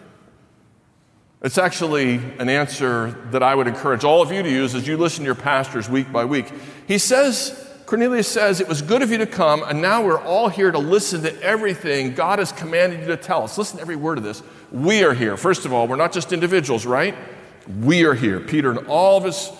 It's 1.44 1.58
actually 1.58 2.16
an 2.40 2.50
answer 2.50 3.12
that 3.32 3.44
I 3.44 3.54
would 3.54 3.68
encourage 3.68 4.04
all 4.04 4.22
of 4.22 4.32
you 4.32 4.42
to 4.42 4.50
use 4.50 4.74
as 4.74 4.88
you 4.88 4.98
listen 4.98 5.24
to 5.24 5.26
your 5.26 5.36
pastors 5.36 5.90
week 5.90 6.12
by 6.12 6.26
week. 6.26 6.52
He 6.88 6.98
says, 6.98 7.68
Cornelius 7.86 8.28
says, 8.28 8.60
It 8.60 8.68
was 8.68 8.82
good 8.82 9.02
of 9.02 9.12
you 9.12 9.18
to 9.18 9.28
come, 9.28 9.64
and 9.64 9.82
now 9.82 10.04
we're 10.04 10.22
all 10.22 10.50
here 10.50 10.72
to 10.72 10.80
listen 10.80 11.24
to 11.24 11.44
everything 11.44 12.14
God 12.16 12.40
has 12.40 12.52
commanded 12.52 13.02
you 13.02 13.08
to 13.08 13.18
tell 13.18 13.44
us. 13.44 13.58
Listen 13.58 13.78
to 13.78 13.82
every 13.82 13.96
word 13.96 14.18
of 14.18 14.24
this. 14.24 14.42
We 14.72 15.04
are 15.04 15.14
here. 15.14 15.36
First 15.36 15.66
of 15.66 15.74
all, 15.74 15.88
we're 15.88 15.96
not 15.96 16.14
just 16.14 16.32
individuals, 16.32 16.86
right? 16.86 17.16
We 17.68 18.04
are 18.06 18.14
here. 18.14 18.40
Peter 18.40 18.72
and 18.72 18.88
all 18.88 19.18
of 19.18 19.24
his, 19.24 19.52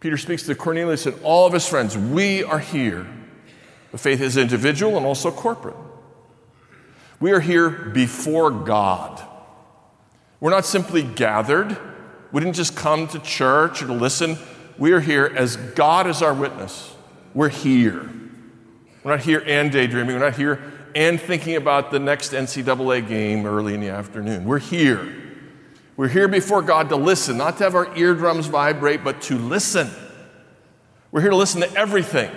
Peter 0.00 0.16
speaks 0.16 0.44
to 0.44 0.54
Cornelius 0.54 1.06
and 1.06 1.16
all 1.22 1.46
of 1.46 1.52
his 1.52 1.66
friends. 1.68 1.96
We 1.96 2.42
are 2.42 2.58
here. 2.58 3.06
The 3.92 3.98
faith 3.98 4.20
is 4.20 4.36
individual 4.36 4.96
and 4.96 5.04
also 5.04 5.30
corporate. 5.30 5.76
We 7.20 7.32
are 7.32 7.40
here 7.40 7.70
before 7.70 8.50
God. 8.50 9.22
We're 10.40 10.50
not 10.50 10.64
simply 10.64 11.02
gathered. 11.02 11.76
We 12.32 12.40
didn't 12.40 12.56
just 12.56 12.74
come 12.74 13.06
to 13.08 13.18
church 13.20 13.82
or 13.82 13.86
to 13.86 13.92
listen. 13.92 14.38
We 14.78 14.92
are 14.92 15.00
here 15.00 15.32
as 15.36 15.56
God 15.56 16.06
is 16.06 16.22
our 16.22 16.34
witness. 16.34 16.94
We're 17.34 17.50
here. 17.50 18.10
We're 19.04 19.12
not 19.12 19.20
here 19.20 19.42
and 19.46 19.70
daydreaming. 19.70 20.16
We're 20.16 20.24
not 20.24 20.36
here 20.36 20.60
and 20.94 21.20
thinking 21.20 21.56
about 21.56 21.90
the 21.90 21.98
next 21.98 22.32
NCAA 22.32 23.06
game 23.06 23.46
early 23.46 23.74
in 23.74 23.80
the 23.80 23.90
afternoon. 23.90 24.44
We're 24.44 24.58
here. 24.58 25.31
We're 25.96 26.08
here 26.08 26.28
before 26.28 26.62
God 26.62 26.88
to 26.88 26.96
listen, 26.96 27.36
not 27.36 27.58
to 27.58 27.64
have 27.64 27.74
our 27.74 27.94
eardrums 27.96 28.46
vibrate, 28.46 29.04
but 29.04 29.20
to 29.22 29.36
listen. 29.36 29.90
We're 31.10 31.20
here 31.20 31.30
to 31.30 31.36
listen 31.36 31.60
to 31.60 31.72
everything. 31.74 32.30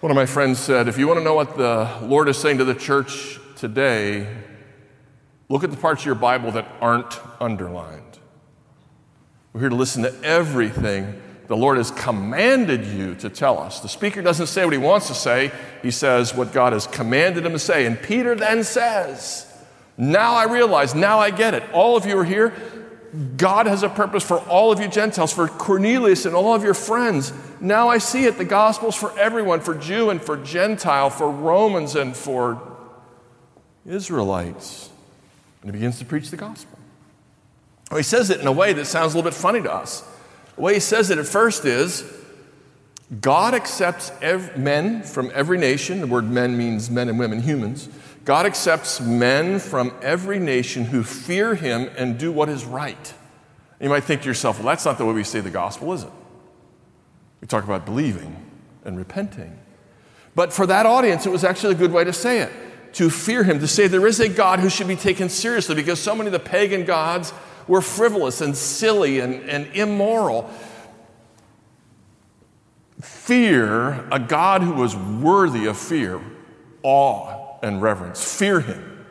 One 0.00 0.12
of 0.12 0.16
my 0.16 0.26
friends 0.26 0.60
said, 0.60 0.86
if 0.86 0.96
you 0.96 1.08
want 1.08 1.18
to 1.18 1.24
know 1.24 1.34
what 1.34 1.56
the 1.56 1.90
Lord 2.02 2.28
is 2.28 2.38
saying 2.38 2.58
to 2.58 2.64
the 2.64 2.74
church 2.74 3.40
today, 3.56 4.32
look 5.48 5.64
at 5.64 5.72
the 5.72 5.76
parts 5.76 6.02
of 6.02 6.06
your 6.06 6.14
Bible 6.14 6.52
that 6.52 6.68
aren't 6.80 7.20
underlined. 7.40 8.18
We're 9.52 9.62
here 9.62 9.70
to 9.70 9.74
listen 9.74 10.04
to 10.04 10.14
everything 10.22 11.20
the 11.48 11.56
Lord 11.56 11.78
has 11.78 11.90
commanded 11.90 12.84
you 12.84 13.14
to 13.16 13.30
tell 13.30 13.58
us. 13.58 13.80
The 13.80 13.88
speaker 13.88 14.22
doesn't 14.22 14.46
say 14.46 14.64
what 14.64 14.72
he 14.72 14.78
wants 14.78 15.08
to 15.08 15.14
say, 15.14 15.50
he 15.82 15.90
says 15.90 16.34
what 16.34 16.52
God 16.52 16.74
has 16.74 16.86
commanded 16.86 17.44
him 17.44 17.52
to 17.52 17.58
say. 17.58 17.86
And 17.86 18.00
Peter 18.00 18.36
then 18.36 18.62
says, 18.62 19.47
Now 19.98 20.34
I 20.34 20.44
realize, 20.44 20.94
now 20.94 21.18
I 21.18 21.30
get 21.30 21.54
it. 21.54 21.64
All 21.72 21.96
of 21.96 22.06
you 22.06 22.16
are 22.18 22.24
here. 22.24 22.54
God 23.36 23.66
has 23.66 23.82
a 23.82 23.88
purpose 23.88 24.22
for 24.22 24.38
all 24.38 24.70
of 24.70 24.80
you 24.80 24.86
Gentiles, 24.86 25.32
for 25.32 25.48
Cornelius 25.48 26.24
and 26.24 26.36
all 26.36 26.54
of 26.54 26.62
your 26.62 26.74
friends. 26.74 27.32
Now 27.60 27.88
I 27.88 27.98
see 27.98 28.24
it. 28.24 28.38
The 28.38 28.44
gospel's 28.44 28.94
for 28.94 29.18
everyone, 29.18 29.60
for 29.60 29.74
Jew 29.74 30.10
and 30.10 30.22
for 30.22 30.36
Gentile, 30.36 31.10
for 31.10 31.30
Romans 31.30 31.96
and 31.96 32.16
for 32.16 32.62
Israelites. 33.84 34.90
And 35.62 35.70
he 35.70 35.72
begins 35.72 35.98
to 35.98 36.04
preach 36.04 36.30
the 36.30 36.36
gospel. 36.36 36.78
Well, 37.90 37.96
he 37.96 38.04
says 38.04 38.30
it 38.30 38.40
in 38.40 38.46
a 38.46 38.52
way 38.52 38.72
that 38.74 38.84
sounds 38.84 39.14
a 39.14 39.16
little 39.16 39.30
bit 39.30 39.36
funny 39.36 39.62
to 39.62 39.72
us. 39.72 40.04
The 40.54 40.60
way 40.60 40.74
he 40.74 40.80
says 40.80 41.10
it 41.10 41.18
at 41.18 41.26
first 41.26 41.64
is 41.64 42.04
God 43.20 43.54
accepts 43.54 44.12
men 44.56 45.02
from 45.02 45.30
every 45.34 45.56
nation. 45.56 46.00
The 46.00 46.06
word 46.06 46.28
men 46.30 46.58
means 46.58 46.90
men 46.90 47.08
and 47.08 47.18
women, 47.18 47.40
humans. 47.40 47.88
God 48.24 48.44
accepts 48.44 49.00
men 49.00 49.58
from 49.58 49.94
every 50.02 50.38
nation 50.38 50.84
who 50.84 51.02
fear 51.02 51.54
him 51.54 51.90
and 51.96 52.18
do 52.18 52.30
what 52.30 52.50
is 52.50 52.66
right. 52.66 53.14
You 53.80 53.88
might 53.88 54.04
think 54.04 54.22
to 54.22 54.28
yourself, 54.28 54.58
well, 54.58 54.66
that's 54.66 54.84
not 54.84 54.98
the 54.98 55.06
way 55.06 55.14
we 55.14 55.24
say 55.24 55.40
the 55.40 55.50
gospel, 55.50 55.92
is 55.94 56.02
it? 56.02 56.10
We 57.40 57.48
talk 57.48 57.64
about 57.64 57.86
believing 57.86 58.44
and 58.84 58.98
repenting. 58.98 59.58
But 60.34 60.52
for 60.52 60.66
that 60.66 60.84
audience, 60.84 61.24
it 61.24 61.32
was 61.32 61.44
actually 61.44 61.74
a 61.74 61.78
good 61.78 61.92
way 61.92 62.04
to 62.04 62.12
say 62.12 62.40
it 62.40 62.52
to 62.94 63.10
fear 63.10 63.44
him, 63.44 63.60
to 63.60 63.68
say 63.68 63.86
there 63.86 64.06
is 64.06 64.18
a 64.18 64.28
God 64.28 64.60
who 64.60 64.68
should 64.68 64.88
be 64.88 64.96
taken 64.96 65.28
seriously 65.28 65.74
because 65.74 66.00
so 66.00 66.14
many 66.14 66.28
of 66.28 66.32
the 66.32 66.38
pagan 66.38 66.84
gods 66.84 67.32
were 67.66 67.82
frivolous 67.82 68.40
and 68.40 68.56
silly 68.56 69.20
and, 69.20 69.48
and 69.48 69.66
immoral. 69.74 70.50
Fear 73.00 74.08
a 74.10 74.18
God 74.18 74.62
who 74.62 74.72
was 74.72 74.96
worthy 74.96 75.66
of 75.66 75.76
fear, 75.76 76.20
awe, 76.82 77.58
and 77.62 77.80
reverence. 77.80 78.36
Fear 78.36 78.60
him 78.60 79.06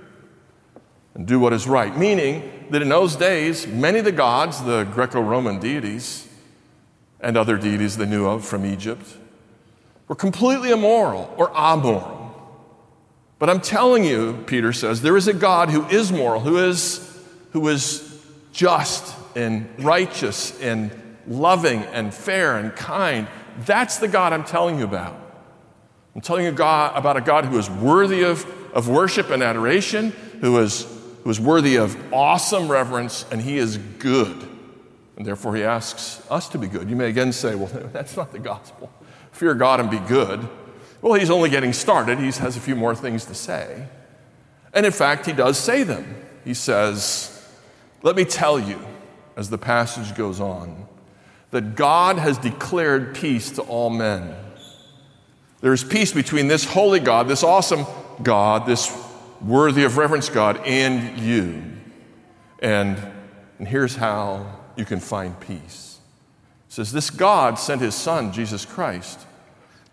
and 1.15 1.25
do 1.25 1.39
what 1.39 1.53
is 1.53 1.67
right. 1.67 1.97
Meaning 1.97 2.67
that 2.69 2.81
in 2.81 2.89
those 2.89 3.15
days, 3.15 3.65
many 3.65 3.99
of 3.99 4.05
the 4.05 4.11
gods, 4.11 4.63
the 4.63 4.83
Greco 4.85 5.21
Roman 5.21 5.59
deities, 5.59 6.27
and 7.19 7.35
other 7.35 7.57
deities 7.57 7.97
they 7.97 8.05
knew 8.05 8.27
of 8.27 8.45
from 8.45 8.65
Egypt, 8.65 9.05
were 10.07 10.15
completely 10.15 10.69
immoral 10.69 11.33
or 11.37 11.49
amoral. 11.57 12.25
But 13.39 13.49
I'm 13.49 13.61
telling 13.61 14.03
you, 14.03 14.43
Peter 14.47 14.73
says, 14.73 15.01
there 15.01 15.17
is 15.17 15.27
a 15.27 15.33
God 15.33 15.69
who 15.69 15.85
is 15.87 16.11
moral, 16.11 16.41
who 16.41 16.57
is, 16.57 17.19
who 17.51 17.67
is 17.67 18.23
just 18.51 19.15
and 19.35 19.67
righteous 19.79 20.59
and 20.61 20.91
loving 21.27 21.83
and 21.83 22.13
fair 22.13 22.57
and 22.57 22.75
kind. 22.75 23.27
That's 23.57 23.97
the 23.97 24.07
God 24.07 24.33
I'm 24.33 24.43
telling 24.43 24.77
you 24.77 24.85
about. 24.85 25.15
I'm 26.15 26.21
telling 26.21 26.45
you 26.45 26.51
God, 26.51 26.97
about 26.97 27.17
a 27.17 27.21
God 27.21 27.45
who 27.45 27.57
is 27.57 27.69
worthy 27.69 28.23
of, 28.23 28.45
of 28.73 28.87
worship 28.87 29.29
and 29.29 29.43
adoration, 29.43 30.11
who 30.41 30.57
is, 30.59 30.85
who 31.23 31.29
is 31.29 31.39
worthy 31.39 31.75
of 31.77 31.95
awesome 32.13 32.69
reverence, 32.69 33.25
and 33.31 33.41
He 33.41 33.57
is 33.57 33.77
good. 33.77 34.47
and 35.15 35.25
therefore 35.25 35.55
he 35.55 35.63
asks 35.63 36.25
us 36.29 36.47
to 36.49 36.57
be 36.57 36.67
good. 36.67 36.89
You 36.89 36.95
may 36.95 37.09
again 37.09 37.31
say, 37.33 37.55
well, 37.55 37.67
that's 37.93 38.15
not 38.15 38.31
the 38.31 38.39
gospel. 38.39 38.91
Fear 39.31 39.55
God 39.55 39.79
and 39.79 39.89
be 39.89 39.99
good. 39.99 40.47
Well, 41.01 41.13
he's 41.13 41.29
only 41.29 41.49
getting 41.49 41.73
started. 41.73 42.17
He 42.19 42.25
has 42.25 42.57
a 42.57 42.59
few 42.59 42.75
more 42.75 42.95
things 42.95 43.25
to 43.25 43.35
say. 43.35 43.87
And 44.73 44.85
in 44.85 44.91
fact, 44.91 45.25
he 45.25 45.33
does 45.33 45.57
say 45.57 45.83
them. 45.83 46.15
He 46.43 46.53
says, 46.55 47.47
Let 48.01 48.15
me 48.15 48.25
tell 48.25 48.59
you, 48.59 48.79
as 49.35 49.49
the 49.49 49.57
passage 49.57 50.15
goes 50.15 50.39
on, 50.39 50.86
that 51.51 51.75
God 51.75 52.17
has 52.17 52.37
declared 52.37 53.15
peace 53.15 53.51
to 53.51 53.61
all 53.61 53.89
men. 53.89 54.35
There 55.61 55.73
is 55.73 55.83
peace 55.83 56.11
between 56.11 56.47
this 56.47 56.65
holy 56.65 56.99
God, 56.99 57.27
this 57.27 57.43
awesome 57.43 57.85
God, 58.21 58.65
this 58.65 58.95
worthy 59.41 59.83
of 59.83 59.97
reverence 59.97 60.29
God, 60.29 60.57
and 60.65 61.17
you. 61.19 61.63
And, 62.59 62.97
and 63.59 63.67
here's 63.67 63.95
how 63.95 64.59
you 64.75 64.85
can 64.85 64.99
find 64.99 65.39
peace. 65.39 65.99
It 66.67 66.73
says, 66.73 66.91
This 66.91 67.09
God 67.09 67.57
sent 67.57 67.81
his 67.81 67.95
Son, 67.95 68.31
Jesus 68.31 68.65
Christ, 68.65 69.19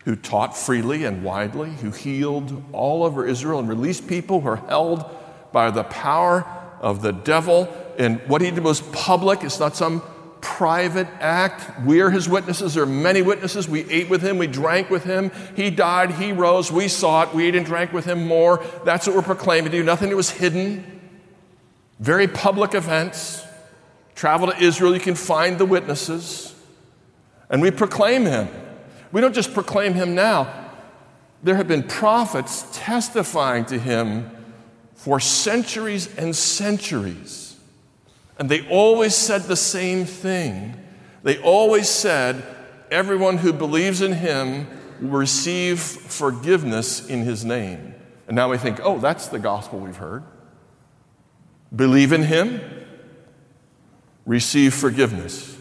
who 0.05 0.17
taught 0.17 0.57
freely 0.57 1.05
and 1.05 1.25
widely, 1.25 1.71
who 1.71 1.91
healed 1.91 2.63
all 2.73 3.05
over 3.05 3.27
Israel 3.27 3.59
and 3.59 3.69
released 3.69 4.07
people 4.07 4.41
who 4.41 4.49
are 4.49 4.57
held 4.57 5.05
by 5.53 5.71
the 5.71 5.85
power 5.85 6.45
of 6.81 7.01
the 7.01 7.13
devil. 7.13 7.73
And 7.99 8.21
what 8.27 8.43
he 8.43 8.51
did 8.51 8.65
was 8.65 8.83
public, 8.83 9.45
it's 9.45 9.61
not 9.61 9.77
some 9.77 10.03
private 10.45 11.09
act. 11.21 11.81
We 11.81 12.03
are 12.03 12.11
his 12.11 12.29
witnesses. 12.29 12.75
There 12.75 12.83
are 12.83 12.87
many 12.87 13.23
witnesses. 13.23 13.67
We 13.67 13.91
ate 13.91 14.11
with 14.11 14.21
him, 14.21 14.37
we 14.37 14.47
drank 14.47 14.91
with 14.91 15.03
him. 15.03 15.33
He 15.57 15.71
died, 15.71 16.13
he 16.13 16.33
rose, 16.33 16.71
we 16.71 16.87
saw 16.87 17.23
it, 17.23 17.35
we 17.35 17.47
ate 17.47 17.55
and 17.55 17.65
drank 17.65 17.95
with 17.95 18.05
him 18.05 18.29
more. 18.29 18.63
That's 18.85 19.07
what 19.07 19.17
we're 19.17 19.23
proclaiming 19.23 19.71
to 19.71 19.79
you. 19.79 19.83
Nothing 19.83 20.11
that 20.11 20.17
was 20.17 20.31
hidden. 20.31 21.01
Very 21.99 22.29
public 22.29 22.75
events. 22.75 23.43
Travel 24.15 24.49
to 24.49 24.63
Israel, 24.63 24.93
you 24.93 25.01
can 25.01 25.15
find 25.15 25.59
the 25.59 25.65
witnesses. 25.65 26.55
And 27.49 27.63
we 27.63 27.71
proclaim 27.71 28.27
him. 28.27 28.49
We 29.13 29.23
don't 29.23 29.35
just 29.35 29.55
proclaim 29.55 29.95
him 29.95 30.15
now, 30.15 30.73
there 31.43 31.57
have 31.57 31.69
been 31.69 31.85
prophets 31.85 32.67
testifying 32.73 33.65
to 33.67 33.79
him 33.79 34.31
for 34.95 35.21
centuries 35.21 36.15
and 36.17 36.37
centuries. 36.37 37.54
And 38.39 38.49
they 38.49 38.67
always 38.69 39.15
said 39.15 39.43
the 39.43 39.57
same 39.57 40.05
thing. 40.05 40.77
They 41.23 41.39
always 41.39 41.89
said, 41.89 42.43
everyone 42.91 43.39
who 43.39 43.53
believes 43.53 44.01
in 44.01 44.13
him 44.13 44.67
will 45.01 45.19
receive 45.19 45.81
forgiveness 45.81 47.07
in 47.07 47.23
his 47.23 47.45
name. 47.45 47.95
And 48.27 48.37
now 48.37 48.51
we 48.51 48.59
think, 48.59 48.81
oh, 48.83 48.99
that's 48.99 49.29
the 49.29 49.39
gospel 49.39 49.81
we've 49.81 49.97
heard. 49.97 50.25
Believe 51.75 52.13
in 52.13 52.23
him, 52.23 52.61
receive 54.25 54.75
forgiveness. 54.75 55.57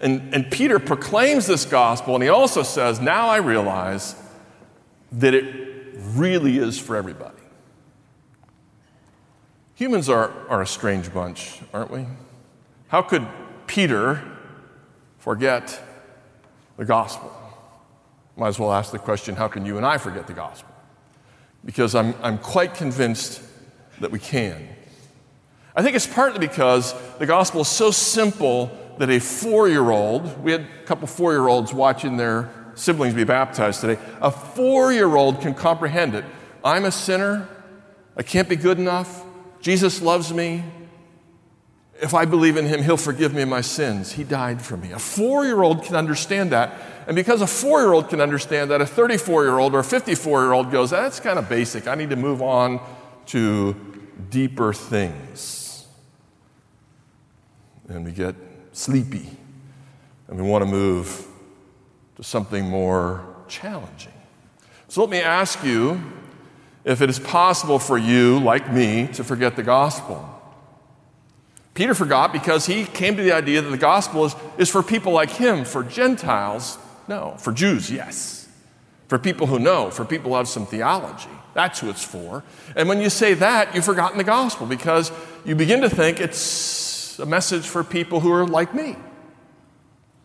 And, 0.00 0.34
and 0.34 0.50
Peter 0.50 0.78
proclaims 0.78 1.46
this 1.46 1.64
gospel, 1.64 2.14
and 2.14 2.22
he 2.22 2.28
also 2.28 2.62
says, 2.62 3.00
Now 3.00 3.28
I 3.28 3.38
realize 3.38 4.14
that 5.12 5.34
it 5.34 5.96
really 6.14 6.58
is 6.58 6.78
for 6.78 6.96
everybody. 6.96 7.34
Humans 9.78 10.08
are, 10.08 10.32
are 10.48 10.60
a 10.60 10.66
strange 10.66 11.14
bunch, 11.14 11.60
aren't 11.72 11.92
we? 11.92 12.04
How 12.88 13.00
could 13.00 13.24
Peter 13.68 14.20
forget 15.18 15.80
the 16.76 16.84
gospel? 16.84 17.32
Might 18.36 18.48
as 18.48 18.58
well 18.58 18.72
ask 18.72 18.90
the 18.90 18.98
question 18.98 19.36
how 19.36 19.46
can 19.46 19.64
you 19.64 19.76
and 19.76 19.86
I 19.86 19.96
forget 19.98 20.26
the 20.26 20.32
gospel? 20.32 20.74
Because 21.64 21.94
I'm, 21.94 22.12
I'm 22.24 22.38
quite 22.38 22.74
convinced 22.74 23.40
that 24.00 24.10
we 24.10 24.18
can. 24.18 24.68
I 25.76 25.82
think 25.84 25.94
it's 25.94 26.08
partly 26.08 26.40
because 26.40 26.92
the 27.20 27.26
gospel 27.26 27.60
is 27.60 27.68
so 27.68 27.92
simple 27.92 28.76
that 28.98 29.08
a 29.10 29.20
four 29.20 29.68
year 29.68 29.90
old, 29.92 30.42
we 30.42 30.50
had 30.50 30.62
a 30.62 30.86
couple 30.86 31.06
four 31.06 31.30
year 31.30 31.46
olds 31.46 31.72
watching 31.72 32.16
their 32.16 32.50
siblings 32.74 33.14
be 33.14 33.22
baptized 33.22 33.82
today, 33.82 34.00
a 34.20 34.32
four 34.32 34.92
year 34.92 35.14
old 35.14 35.40
can 35.40 35.54
comprehend 35.54 36.16
it. 36.16 36.24
I'm 36.64 36.84
a 36.84 36.90
sinner. 36.90 37.48
I 38.16 38.24
can't 38.24 38.48
be 38.48 38.56
good 38.56 38.80
enough. 38.80 39.24
Jesus 39.60 40.00
loves 40.00 40.32
me. 40.32 40.64
If 42.00 42.14
I 42.14 42.24
believe 42.24 42.56
in 42.56 42.66
him, 42.66 42.82
he'll 42.82 42.96
forgive 42.96 43.34
me 43.34 43.44
my 43.44 43.60
sins. 43.60 44.12
He 44.12 44.22
died 44.22 44.62
for 44.62 44.76
me. 44.76 44.92
A 44.92 44.98
four 44.98 45.44
year 45.44 45.62
old 45.62 45.82
can 45.82 45.96
understand 45.96 46.52
that. 46.52 46.74
And 47.06 47.16
because 47.16 47.40
a 47.40 47.46
four 47.46 47.80
year 47.80 47.92
old 47.92 48.08
can 48.08 48.20
understand 48.20 48.70
that, 48.70 48.80
a 48.80 48.86
34 48.86 49.44
year 49.44 49.58
old 49.58 49.74
or 49.74 49.80
a 49.80 49.84
54 49.84 50.42
year 50.42 50.52
old 50.52 50.70
goes, 50.70 50.90
That's 50.90 51.18
kind 51.18 51.38
of 51.38 51.48
basic. 51.48 51.88
I 51.88 51.94
need 51.94 52.10
to 52.10 52.16
move 52.16 52.40
on 52.40 52.80
to 53.26 53.74
deeper 54.30 54.72
things. 54.72 55.86
And 57.88 58.04
we 58.04 58.12
get 58.12 58.34
sleepy, 58.72 59.28
and 60.28 60.40
we 60.40 60.48
want 60.48 60.62
to 60.62 60.70
move 60.70 61.26
to 62.16 62.22
something 62.22 62.64
more 62.68 63.24
challenging. 63.48 64.12
So 64.88 65.00
let 65.00 65.10
me 65.10 65.20
ask 65.20 65.64
you 65.64 66.00
if 66.88 67.02
it 67.02 67.10
is 67.10 67.18
possible 67.18 67.78
for 67.78 67.98
you, 67.98 68.38
like 68.40 68.72
me, 68.72 69.08
to 69.08 69.22
forget 69.22 69.56
the 69.56 69.62
gospel. 69.62 70.26
Peter 71.74 71.94
forgot 71.94 72.32
because 72.32 72.64
he 72.64 72.86
came 72.86 73.14
to 73.14 73.22
the 73.22 73.32
idea 73.32 73.60
that 73.60 73.68
the 73.68 73.76
gospel 73.76 74.24
is, 74.24 74.34
is 74.56 74.70
for 74.70 74.82
people 74.82 75.12
like 75.12 75.28
him. 75.28 75.66
For 75.66 75.84
Gentiles, 75.84 76.78
no. 77.06 77.36
For 77.38 77.52
Jews, 77.52 77.90
yes. 77.90 78.48
For 79.06 79.18
people 79.18 79.46
who 79.46 79.58
know, 79.58 79.90
for 79.90 80.06
people 80.06 80.30
who 80.30 80.36
have 80.38 80.48
some 80.48 80.64
theology. 80.64 81.28
That's 81.52 81.78
who 81.80 81.90
it's 81.90 82.02
for. 82.02 82.42
And 82.74 82.88
when 82.88 83.02
you 83.02 83.10
say 83.10 83.34
that, 83.34 83.74
you've 83.74 83.84
forgotten 83.84 84.16
the 84.16 84.24
gospel 84.24 84.66
because 84.66 85.12
you 85.44 85.54
begin 85.54 85.82
to 85.82 85.90
think 85.90 86.20
it's 86.20 87.18
a 87.18 87.26
message 87.26 87.66
for 87.66 87.84
people 87.84 88.20
who 88.20 88.32
are 88.32 88.46
like 88.46 88.74
me. 88.74 88.96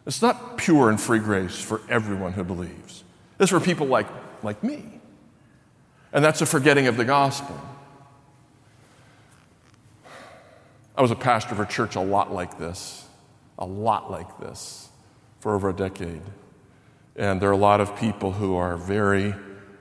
It's 0.06 0.22
not 0.22 0.58
pure 0.58 0.90
and 0.90 1.00
free 1.00 1.20
grace 1.20 1.60
for 1.60 1.82
everyone 1.90 2.32
who 2.32 2.46
believes. 2.46 3.04
It's 3.38 3.52
for 3.52 3.60
people 3.60 3.88
like, 3.88 4.08
like 4.44 4.64
me. 4.64 4.93
And 6.14 6.24
that's 6.24 6.42
a 6.42 6.46
forgetting 6.46 6.88
of 6.88 6.96
the 6.96 7.06
gospel. 7.06 7.60
I 10.96 11.02
was 11.02 11.10
a 11.10 11.16
pastor 11.16 11.54
of 11.54 11.60
a 11.60 11.66
church 11.66 11.96
a 11.96 12.02
lot 12.02 12.32
like 12.32 12.60
this, 12.60 13.08
a 13.58 13.66
lot 13.66 14.12
like 14.12 14.40
this, 14.40 14.90
for 15.40 15.56
over 15.56 15.70
a 15.70 15.74
decade. 15.74 16.22
And 17.16 17.42
there 17.42 17.50
are 17.50 17.54
a 17.54 17.58
lot 17.58 17.82
of 17.82 17.98
people 17.98 18.32
who 18.32 18.56
are 18.56 18.78
very 18.78 19.34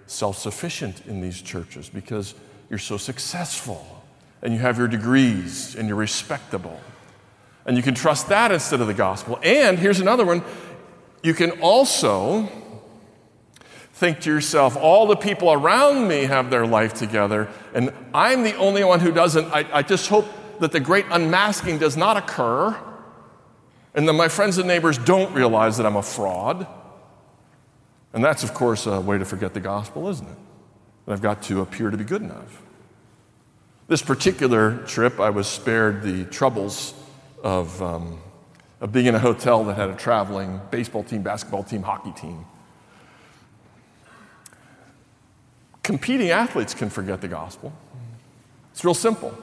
self 0.07 0.39
sufficient 0.39 1.07
in 1.07 1.21
these 1.21 1.41
churches 1.43 1.91
because 1.91 2.35
you're 2.71 2.79
so 2.79 2.97
successful 2.97 4.03
and 4.43 4.55
you 4.55 4.59
have 4.59 4.79
your 4.79 4.89
degrees 4.89 5.75
and 5.75 5.87
you're 5.87 5.97
respectable. 5.97 6.81
And 7.67 7.77
you 7.77 7.83
can 7.83 7.95
trust 7.95 8.31
that 8.31 8.51
instead 8.51 8.81
of 8.81 8.87
the 8.87 8.95
gospel. 8.95 9.39
And 9.43 9.79
here's 9.79 10.01
another 10.01 10.25
one 10.25 10.43
you 11.23 11.35
can 11.35 11.53
also 11.61 12.49
think 14.03 14.19
to 14.19 14.31
yourself, 14.31 14.77
all 14.77 15.07
the 15.07 15.15
people 15.15 15.53
around 15.53 16.09
me 16.09 16.25
have 16.25 16.51
their 16.51 16.67
life 16.67 16.93
together, 16.93 17.49
and 17.73 17.93
I'm 18.13 18.43
the 18.43 18.57
only 18.57 18.83
one 18.83 18.99
who 18.99 19.13
doesn't. 19.13 19.47
I, 19.53 19.65
I 19.73 19.83
just 19.83 20.09
hope 20.09 20.27
that 20.59 20.73
the 20.73 20.81
great 20.81 21.07
unmasking 21.09 21.79
does 21.79 21.97
not 21.97 22.17
occur, 22.17 22.77
and 23.95 24.09
that 24.09 24.15
my 24.15 24.27
friends 24.27 24.59
and 24.59 24.67
neighbors 24.67 24.99
don't 24.99 25.33
realize 25.33 25.77
that 25.77 25.87
I'm 25.87 25.95
a 25.95 26.03
fraud. 26.03 26.67
And 28.13 28.25
that's, 28.25 28.43
of 28.43 28.53
course, 28.55 28.87
a 28.87 29.01
way 29.01 29.19
to 29.19 29.25
forget 29.25 29.55
the 29.55 29.61
gospel, 29.61 30.09
isn't 30.09 30.29
it? 30.29 30.39
That 31.07 31.13
I've 31.13 31.23
got 31.23 31.41
to 31.45 31.61
appear 31.61 31.91
to 31.91 31.97
be 31.97 32.03
good 32.03 32.23
enough. 32.23 32.61
This 33.87 34.03
particular 34.03 34.79
trip, 34.79 35.21
I 35.21 35.31
was 35.31 35.47
spared 35.47 36.03
the 36.03 36.25
troubles 36.25 36.93
of, 37.45 37.81
um, 37.81 38.21
of 38.81 38.91
being 38.91 39.07
in 39.07 39.15
a 39.15 39.21
hotel 39.21 39.63
that 39.65 39.75
had 39.75 39.91
a 39.91 39.95
traveling 39.95 40.61
baseball 40.73 41.05
team, 41.05 41.23
basketball 41.23 41.63
team, 41.63 41.85
hockey 41.85 42.11
team. 42.21 42.47
Competing 45.83 46.31
athletes 46.31 46.75
can 46.75 46.91
forget 46.91 47.21
the 47.21 47.29
gospel. 47.29 47.73
It's 48.71 48.85
real 48.85 48.95
simple. 48.95 49.37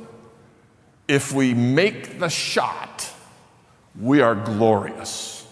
If 1.07 1.33
we 1.33 1.53
make 1.53 2.19
the 2.19 2.29
shot, 2.29 3.11
we 3.99 4.21
are 4.21 4.35
glorious. 4.35 5.45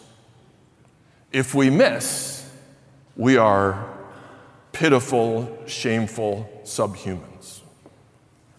If 1.31 1.53
we 1.53 1.69
miss, 1.69 2.49
we 3.15 3.37
are 3.37 3.85
pitiful, 4.71 5.57
shameful 5.65 6.49
subhumans. 6.63 7.61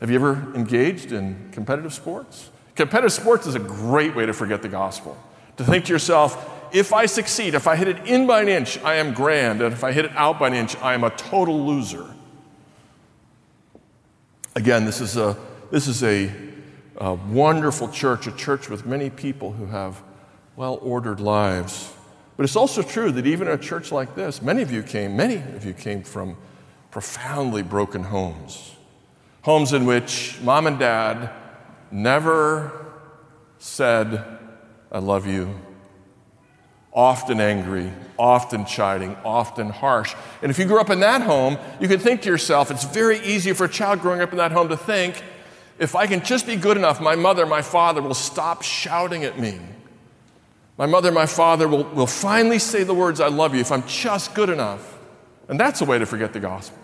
Have 0.00 0.10
you 0.10 0.16
ever 0.16 0.52
engaged 0.54 1.12
in 1.12 1.48
competitive 1.52 1.94
sports? 1.94 2.50
Competitive 2.74 3.12
sports 3.12 3.46
is 3.46 3.54
a 3.54 3.60
great 3.60 4.14
way 4.14 4.26
to 4.26 4.32
forget 4.32 4.62
the 4.62 4.68
gospel. 4.68 5.16
To 5.56 5.64
think 5.64 5.86
to 5.86 5.92
yourself, 5.92 6.54
if 6.72 6.92
I 6.92 7.06
succeed, 7.06 7.54
if 7.54 7.66
I 7.66 7.74
hit 7.74 7.88
it 7.88 8.06
in 8.06 8.26
by 8.26 8.42
an 8.42 8.48
inch, 8.48 8.78
I 8.84 8.96
am 8.96 9.14
grand. 9.14 9.62
And 9.62 9.72
if 9.72 9.82
I 9.82 9.92
hit 9.92 10.04
it 10.04 10.12
out 10.14 10.38
by 10.38 10.48
an 10.48 10.54
inch, 10.54 10.76
I 10.76 10.94
am 10.94 11.02
a 11.02 11.10
total 11.10 11.66
loser. 11.66 12.06
Again, 14.58 14.84
this 14.86 15.00
is 15.00 15.16
a, 15.16 15.36
this 15.70 15.86
is 15.86 16.02
a, 16.02 16.32
a 16.96 17.14
wonderful 17.14 17.88
church, 17.90 18.26
a 18.26 18.32
church 18.32 18.68
with 18.68 18.84
many 18.84 19.08
people 19.08 19.52
who 19.52 19.66
have 19.66 20.02
well 20.56 20.80
ordered 20.82 21.20
lives. 21.20 21.94
But 22.36 22.42
it's 22.42 22.56
also 22.56 22.82
true 22.82 23.12
that 23.12 23.24
even 23.24 23.46
a 23.46 23.56
church 23.56 23.92
like 23.92 24.16
this, 24.16 24.42
many 24.42 24.62
of 24.62 24.72
you 24.72 24.82
came, 24.82 25.16
many 25.16 25.36
of 25.36 25.64
you 25.64 25.74
came 25.74 26.02
from 26.02 26.36
profoundly 26.90 27.62
broken 27.62 28.02
homes. 28.02 28.74
Homes 29.42 29.72
in 29.72 29.86
which 29.86 30.40
mom 30.42 30.66
and 30.66 30.76
dad 30.76 31.30
never 31.92 32.84
said, 33.58 34.24
I 34.90 34.98
love 34.98 35.24
you. 35.28 35.54
Often 36.92 37.40
angry, 37.40 37.92
often 38.18 38.64
chiding, 38.64 39.16
often 39.24 39.68
harsh. 39.68 40.14
And 40.42 40.50
if 40.50 40.58
you 40.58 40.64
grew 40.64 40.80
up 40.80 40.90
in 40.90 41.00
that 41.00 41.22
home, 41.22 41.58
you 41.80 41.86
can 41.86 42.00
think 42.00 42.22
to 42.22 42.28
yourself, 42.28 42.70
it's 42.70 42.84
very 42.84 43.20
easy 43.20 43.52
for 43.52 43.64
a 43.64 43.68
child 43.68 44.00
growing 44.00 44.20
up 44.20 44.32
in 44.32 44.38
that 44.38 44.52
home 44.52 44.68
to 44.70 44.76
think, 44.76 45.22
if 45.78 45.94
I 45.94 46.06
can 46.06 46.24
just 46.24 46.46
be 46.46 46.56
good 46.56 46.76
enough, 46.76 47.00
my 47.00 47.14
mother, 47.14 47.46
my 47.46 47.62
father 47.62 48.02
will 48.02 48.14
stop 48.14 48.62
shouting 48.62 49.24
at 49.24 49.38
me. 49.38 49.60
My 50.76 50.86
mother, 50.86 51.12
my 51.12 51.26
father 51.26 51.68
will, 51.68 51.84
will 51.84 52.06
finally 52.06 52.58
say 52.58 52.84
the 52.84 52.94
words, 52.94 53.20
I 53.20 53.28
love 53.28 53.54
you, 53.54 53.60
if 53.60 53.70
I'm 53.70 53.86
just 53.86 54.34
good 54.34 54.48
enough. 54.48 54.98
And 55.48 55.58
that's 55.58 55.80
a 55.80 55.84
way 55.84 55.98
to 55.98 56.06
forget 56.06 56.32
the 56.32 56.40
gospel. 56.40 56.78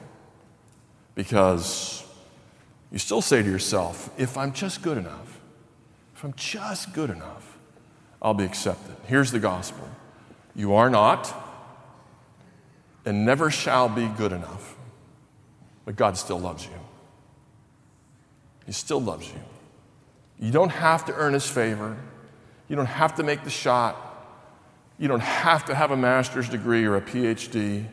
Because 1.15 2.05
you 2.91 2.99
still 2.99 3.23
say 3.23 3.43
to 3.43 3.51
yourself, 3.51 4.11
if 4.19 4.37
I'm 4.37 4.53
just 4.53 4.83
good 4.83 4.99
enough, 4.99 5.41
if 6.15 6.25
I'm 6.25 6.35
just 6.35 6.93
good 6.93 7.11
enough, 7.11 7.54
I'll 8.25 8.33
be 8.33 8.45
accepted. 8.45 8.97
Here's 9.07 9.31
the 9.31 9.39
gospel 9.39 9.87
you 10.57 10.75
are 10.75 10.89
not 10.89 11.33
and 13.05 13.27
never 13.27 13.51
shall 13.51 13.91
be 13.91 14.07
good 14.07 14.33
enough, 14.33 14.77
but 15.85 15.95
God 15.95 16.17
still 16.17 16.41
loves 16.41 16.65
you. 16.65 16.73
He 18.65 18.73
still 18.73 19.01
loves 19.01 19.29
you. 19.29 19.41
You 20.41 20.51
don't 20.51 20.71
have 20.71 21.05
to 21.05 21.15
earn 21.15 21.35
his 21.35 21.47
favor. 21.47 21.99
You 22.69 22.77
don't 22.77 22.87
have 22.87 23.17
to 23.17 23.23
make 23.23 23.45
the 23.45 23.51
shot. 23.51 24.01
You 24.99 25.07
don't 25.07 25.21
have 25.21 25.67
to 25.67 25.75
have 25.75 25.91
a 25.91 25.97
master's 25.97 26.49
degree 26.49 26.87
or 26.87 26.97
a 26.97 27.03
PhD. 27.03 27.85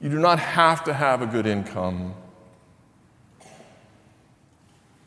You 0.00 0.08
do 0.08 0.20
not 0.20 0.38
have 0.38 0.84
to 0.84 0.92
have 0.92 1.22
a 1.22 1.26
good 1.26 1.46
income. 1.46 2.14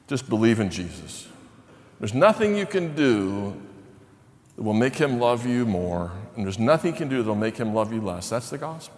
Just 0.07 0.27
believe 0.27 0.59
in 0.59 0.69
Jesus. 0.69 1.29
There's 1.99 2.13
nothing 2.13 2.55
you 2.55 2.65
can 2.65 2.93
do 2.93 3.61
that 4.55 4.63
will 4.63 4.73
make 4.73 4.95
him 4.95 5.19
love 5.19 5.45
you 5.45 5.65
more, 5.65 6.11
and 6.35 6.45
there's 6.45 6.59
nothing 6.59 6.93
you 6.93 6.97
can 6.97 7.09
do 7.09 7.21
that 7.21 7.27
will 7.27 7.35
make 7.35 7.57
him 7.57 7.73
love 7.73 7.91
you 7.93 8.01
less. 8.01 8.29
That's 8.29 8.49
the 8.49 8.57
gospel. 8.57 8.97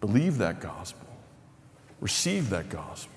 Believe 0.00 0.38
that 0.38 0.60
gospel, 0.60 1.06
receive 2.00 2.50
that 2.50 2.68
gospel. 2.68 3.12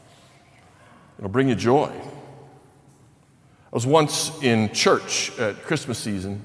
It'll 1.17 1.29
bring 1.29 1.49
you 1.49 1.55
joy. 1.55 1.89
I 1.89 3.75
was 3.75 3.87
once 3.87 4.31
in 4.41 4.71
church 4.71 5.37
at 5.39 5.63
Christmas 5.63 5.97
season, 5.97 6.43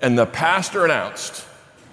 and 0.00 0.18
the 0.18 0.26
pastor 0.26 0.84
announced, 0.84 1.46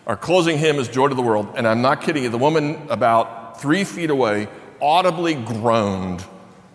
Our 0.08 0.18
closing 0.18 0.58
hymn 0.58 0.78
is 0.78 0.88
Joy 0.88 1.08
to 1.08 1.16
the 1.16 1.22
World. 1.22 1.54
And 1.56 1.68
I'm 1.68 1.82
not 1.82 2.02
kidding 2.02 2.24
you, 2.24 2.30
the 2.30 2.38
woman 2.38 2.78
about 2.90 3.62
three 3.62 3.84
feet 3.84 4.10
away 4.10 4.50
audibly 4.82 5.36
groaned, 5.36 6.26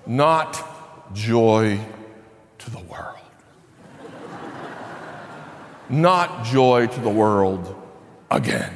Not 0.06 0.64
joy 1.12 1.78
to 2.58 2.70
the 2.70 2.78
world. 2.78 3.15
Not 5.88 6.44
joy 6.44 6.86
to 6.86 7.00
the 7.00 7.10
world 7.10 7.74
again. 8.30 8.72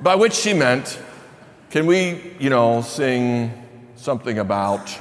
By 0.00 0.14
which 0.14 0.34
she 0.34 0.54
meant, 0.54 0.98
can 1.70 1.86
we, 1.86 2.34
you 2.38 2.50
know, 2.50 2.82
sing 2.82 3.52
something 3.96 4.38
about 4.38 5.00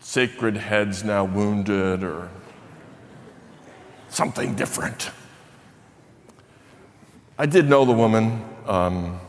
sacred 0.00 0.56
heads 0.56 1.04
now 1.04 1.24
wounded 1.24 2.02
or 2.02 2.28
something 4.08 4.56
different. 4.56 5.10
I 7.38 7.46
did 7.46 7.68
know 7.68 7.84
the 7.84 7.92
woman. 7.92 8.44
Um, 8.66 9.20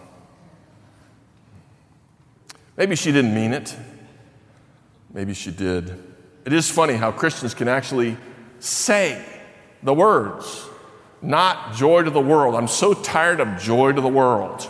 maybe 2.75 2.95
she 2.95 3.11
didn't 3.11 3.35
mean 3.35 3.53
it. 3.53 3.75
Maybe 5.13 5.33
she 5.33 5.51
did. 5.51 5.89
It 6.45 6.53
is 6.53 6.69
funny 6.69 6.95
how 6.95 7.11
Christians 7.11 7.53
can 7.53 7.67
actually 7.67 8.17
say 8.61 9.23
the 9.83 9.93
words, 9.93 10.67
not 11.21 11.73
joy 11.73 12.03
to 12.03 12.09
the 12.09 12.21
world. 12.21 12.55
I'm 12.55 12.67
so 12.67 12.93
tired 12.93 13.39
of 13.39 13.59
joy 13.59 13.91
to 13.91 14.01
the 14.01 14.07
world. 14.07 14.69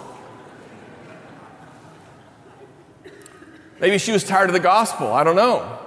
Maybe 3.79 3.97
she 3.97 4.11
was 4.11 4.23
tired 4.23 4.49
of 4.49 4.53
the 4.53 4.59
gospel. 4.59 5.11
I 5.11 5.23
don't 5.23 5.35
know. 5.35 5.79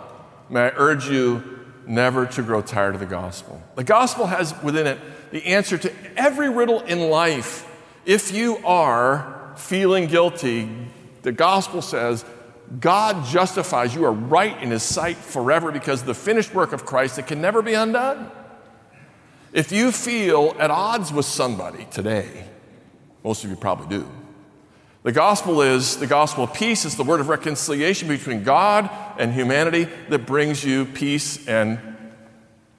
May 0.51 0.63
I 0.63 0.73
urge 0.77 1.09
you 1.09 1.43
never 1.87 2.27
to 2.27 2.43
grow 2.43 2.61
tired 2.61 2.95
of 2.95 3.01
the 3.01 3.07
gospel. 3.07 3.63
The 3.77 3.85
gospel 3.85 4.27
has 4.27 4.55
within 4.63 4.87
it 4.87 4.99
the 5.31 5.47
answer 5.47 5.79
to 5.79 5.93
every 6.17 6.49
riddle 6.49 6.81
in 6.81 7.09
life. 7.11 7.67
If 8.05 8.33
you 8.33 8.59
are 8.67 9.53
feeling 9.57 10.07
guilty, 10.07 10.69
the 11.23 11.33
gospel 11.33 11.81
says 11.83 12.25
God 12.81 13.27
justifies 13.27 13.95
you 13.95 14.05
are 14.05 14.13
right 14.13 14.61
in 14.63 14.71
his 14.71 14.83
sight 14.83 15.17
forever 15.17 15.71
because 15.71 16.03
the 16.03 16.15
finished 16.15 16.55
work 16.55 16.73
of 16.73 16.87
Christ 16.87 17.17
that 17.17 17.27
can 17.27 17.41
never 17.41 17.63
be 17.63 17.75
undone. 17.75 18.31
If 19.53 19.71
you 19.71 19.93
feel 19.93 20.57
at 20.59 20.71
odds 20.71 21.13
with 21.13 21.27
somebody 21.27 21.87
today, 21.91 22.47
most 23.23 23.45
of 23.45 23.51
you 23.51 23.57
probably 23.57 23.87
do. 23.99 24.09
The 25.05 25.13
gospel 25.13 25.61
is 25.61 25.99
the 25.99 26.07
gospel 26.07 26.45
of 26.45 26.55
peace. 26.55 26.85
It's 26.85 26.95
the 26.95 27.05
word 27.05 27.21
of 27.21 27.29
reconciliation 27.29 28.09
between 28.09 28.43
God 28.43 28.91
and 29.19 29.33
humanity 29.33 29.87
that 30.09 30.27
brings 30.27 30.65
you 30.65 30.87
peace 30.87 31.47
and 31.47 31.79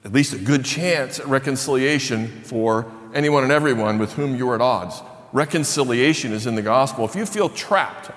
at 0.04 0.12
least 0.12 0.34
a 0.34 0.38
good 0.38 0.64
chance 0.64 1.18
at 1.18 1.26
reconciliation 1.26 2.28
for 2.42 2.90
anyone 3.14 3.44
and 3.44 3.52
everyone 3.52 3.98
with 3.98 4.12
whom 4.14 4.36
you 4.36 4.48
are 4.50 4.56
at 4.56 4.60
odds. 4.60 5.02
Reconciliation 5.32 6.32
is 6.32 6.46
in 6.46 6.56
the 6.56 6.62
gospel. 6.62 7.04
If 7.04 7.14
you 7.14 7.26
feel 7.26 7.48
trapped, 7.48 8.10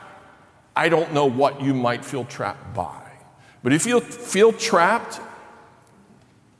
I 0.75 0.89
don't 0.89 1.13
know 1.13 1.25
what 1.25 1.61
you 1.61 1.73
might 1.73 2.05
feel 2.05 2.25
trapped 2.25 2.73
by. 2.73 3.01
But 3.63 3.73
if 3.73 3.85
you 3.85 3.99
feel 3.99 4.53
trapped, 4.53 5.19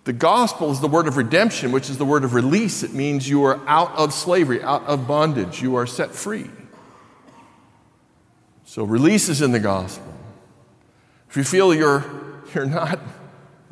the 0.04 0.13
gospel 0.13 0.72
is 0.72 0.80
the 0.80 0.88
word 0.88 1.08
of 1.08 1.17
redemption, 1.17 1.72
which 1.72 1.89
is 1.89 1.98
the 1.98 2.06
word 2.06 2.24
of 2.24 2.34
release. 2.34 2.84
It 2.84 2.93
means 2.93 3.30
you 3.30 3.43
are 3.43 3.60
out 3.67 3.95
of 3.95 4.13
slavery, 4.13 4.62
out 4.62 4.84
of 4.86 5.08
bondage, 5.08 5.62
you 5.62 5.76
are 5.76 5.86
set 5.86 6.12
free. 6.12 6.50
So, 8.65 8.84
release 8.84 9.30
is 9.30 9.41
in 9.41 9.52
the 9.52 9.60
gospel. 9.60 10.13
If 11.30 11.38
you 11.38 11.43
feel 11.43 11.74
you're, 11.74 12.06
you're 12.54 12.65
not 12.65 13.00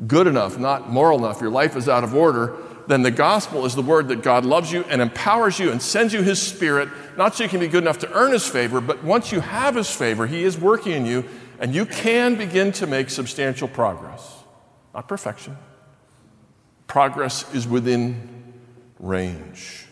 good 0.05 0.27
enough, 0.27 0.57
not 0.57 0.89
moral 0.89 1.19
enough, 1.19 1.41
your 1.41 1.49
life 1.49 1.75
is 1.75 1.89
out 1.89 2.03
of 2.03 2.13
order, 2.13 2.55
then 2.87 3.01
the 3.01 3.11
gospel 3.11 3.65
is 3.65 3.75
the 3.75 3.81
word 3.81 4.07
that 4.07 4.23
God 4.23 4.45
loves 4.45 4.71
you 4.71 4.83
and 4.85 5.01
empowers 5.01 5.59
you 5.59 5.71
and 5.71 5.81
sends 5.81 6.13
you 6.13 6.21
his 6.21 6.41
spirit, 6.41 6.89
not 7.17 7.35
so 7.35 7.43
you 7.43 7.49
can 7.49 7.59
be 7.59 7.67
good 7.67 7.83
enough 7.83 7.99
to 7.99 8.11
earn 8.13 8.31
his 8.31 8.47
favor, 8.47 8.79
but 8.79 9.03
once 9.03 9.31
you 9.31 9.41
have 9.41 9.75
his 9.75 9.89
favor, 9.89 10.25
he 10.25 10.43
is 10.43 10.57
working 10.57 10.93
in 10.93 11.05
you, 11.05 11.25
and 11.59 11.75
you 11.75 11.85
can 11.85 12.35
begin 12.35 12.71
to 12.73 12.87
make 12.87 13.09
substantial 13.09 13.67
progress. 13.67 14.43
Not 14.93 15.07
perfection. 15.07 15.57
Progress 16.87 17.53
is 17.53 17.67
within 17.67 18.53
range. 18.99 19.85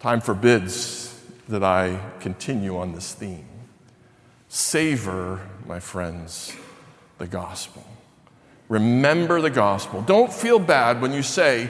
Time 0.00 0.20
forbids 0.20 1.20
that 1.48 1.62
I 1.62 2.00
continue 2.20 2.78
on 2.78 2.92
this 2.92 3.12
theme. 3.12 3.46
Savor, 4.48 5.40
my 5.66 5.80
friends, 5.80 6.56
the 7.18 7.26
gospel. 7.26 7.84
Remember 8.72 9.42
the 9.42 9.50
gospel. 9.50 10.00
Don't 10.00 10.32
feel 10.32 10.58
bad 10.58 11.02
when 11.02 11.12
you 11.12 11.22
say, 11.22 11.68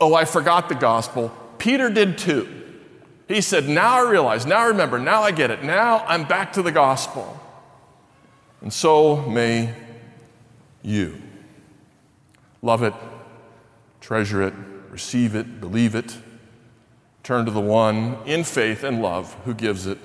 Oh, 0.00 0.14
I 0.14 0.24
forgot 0.24 0.68
the 0.68 0.74
gospel. 0.74 1.28
Peter 1.58 1.88
did 1.88 2.18
too. 2.18 2.48
He 3.28 3.40
said, 3.40 3.68
Now 3.68 4.04
I 4.04 4.10
realize, 4.10 4.46
now 4.46 4.58
I 4.58 4.66
remember, 4.66 4.98
now 4.98 5.22
I 5.22 5.30
get 5.30 5.52
it, 5.52 5.62
now 5.62 6.04
I'm 6.08 6.24
back 6.24 6.54
to 6.54 6.62
the 6.62 6.72
gospel. 6.72 7.40
And 8.62 8.72
so 8.72 9.22
may 9.28 9.72
you 10.82 11.22
love 12.62 12.82
it, 12.82 12.94
treasure 14.00 14.42
it, 14.42 14.54
receive 14.90 15.36
it, 15.36 15.60
believe 15.60 15.94
it, 15.94 16.18
turn 17.22 17.44
to 17.44 17.52
the 17.52 17.60
one 17.60 18.18
in 18.26 18.42
faith 18.42 18.82
and 18.82 19.00
love 19.00 19.34
who 19.44 19.54
gives 19.54 19.86
it 19.86 19.98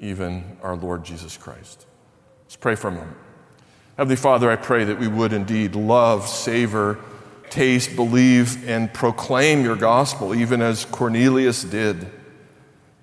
even 0.00 0.56
our 0.62 0.76
Lord 0.76 1.04
Jesus 1.04 1.36
Christ. 1.36 1.84
Let's 2.44 2.56
pray 2.56 2.74
for 2.74 2.88
a 2.88 2.92
moment. 2.92 3.18
Heavenly 3.96 4.16
Father, 4.16 4.50
I 4.50 4.56
pray 4.56 4.82
that 4.84 4.98
we 4.98 5.06
would 5.06 5.32
indeed 5.32 5.76
love, 5.76 6.26
savor, 6.26 6.98
taste, 7.48 7.94
believe, 7.94 8.68
and 8.68 8.92
proclaim 8.92 9.62
your 9.62 9.76
gospel, 9.76 10.34
even 10.34 10.60
as 10.60 10.84
Cornelius 10.84 11.62
did. 11.62 12.10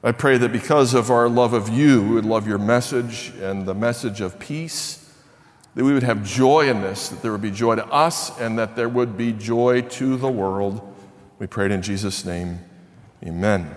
I 0.04 0.12
pray 0.12 0.38
that 0.38 0.52
because 0.52 0.94
of 0.94 1.10
our 1.10 1.30
love 1.30 1.54
of 1.54 1.70
you, 1.70 2.02
we 2.02 2.16
would 2.16 2.26
love 2.26 2.46
your 2.46 2.58
message 2.58 3.32
and 3.40 3.66
the 3.66 3.74
message 3.74 4.20
of 4.20 4.38
peace, 4.38 5.16
that 5.76 5.86
we 5.86 5.94
would 5.94 6.04
have 6.04 6.26
joy 6.26 6.68
in 6.68 6.82
this, 6.82 7.08
that 7.08 7.22
there 7.22 7.32
would 7.32 7.42
be 7.42 7.52
joy 7.52 7.76
to 7.76 7.86
us, 7.86 8.38
and 8.42 8.60
that 8.60 8.76
there 8.76 8.90
would 8.90 9.16
be 9.16 9.32
joy 9.32 9.82
to 9.82 10.18
the 10.18 10.30
world. 10.30 10.82
We 11.40 11.48
pray 11.48 11.68
it 11.68 11.72
in 11.72 11.82
Jesus' 11.82 12.26
name. 12.26 12.60
Amen. 13.26 13.74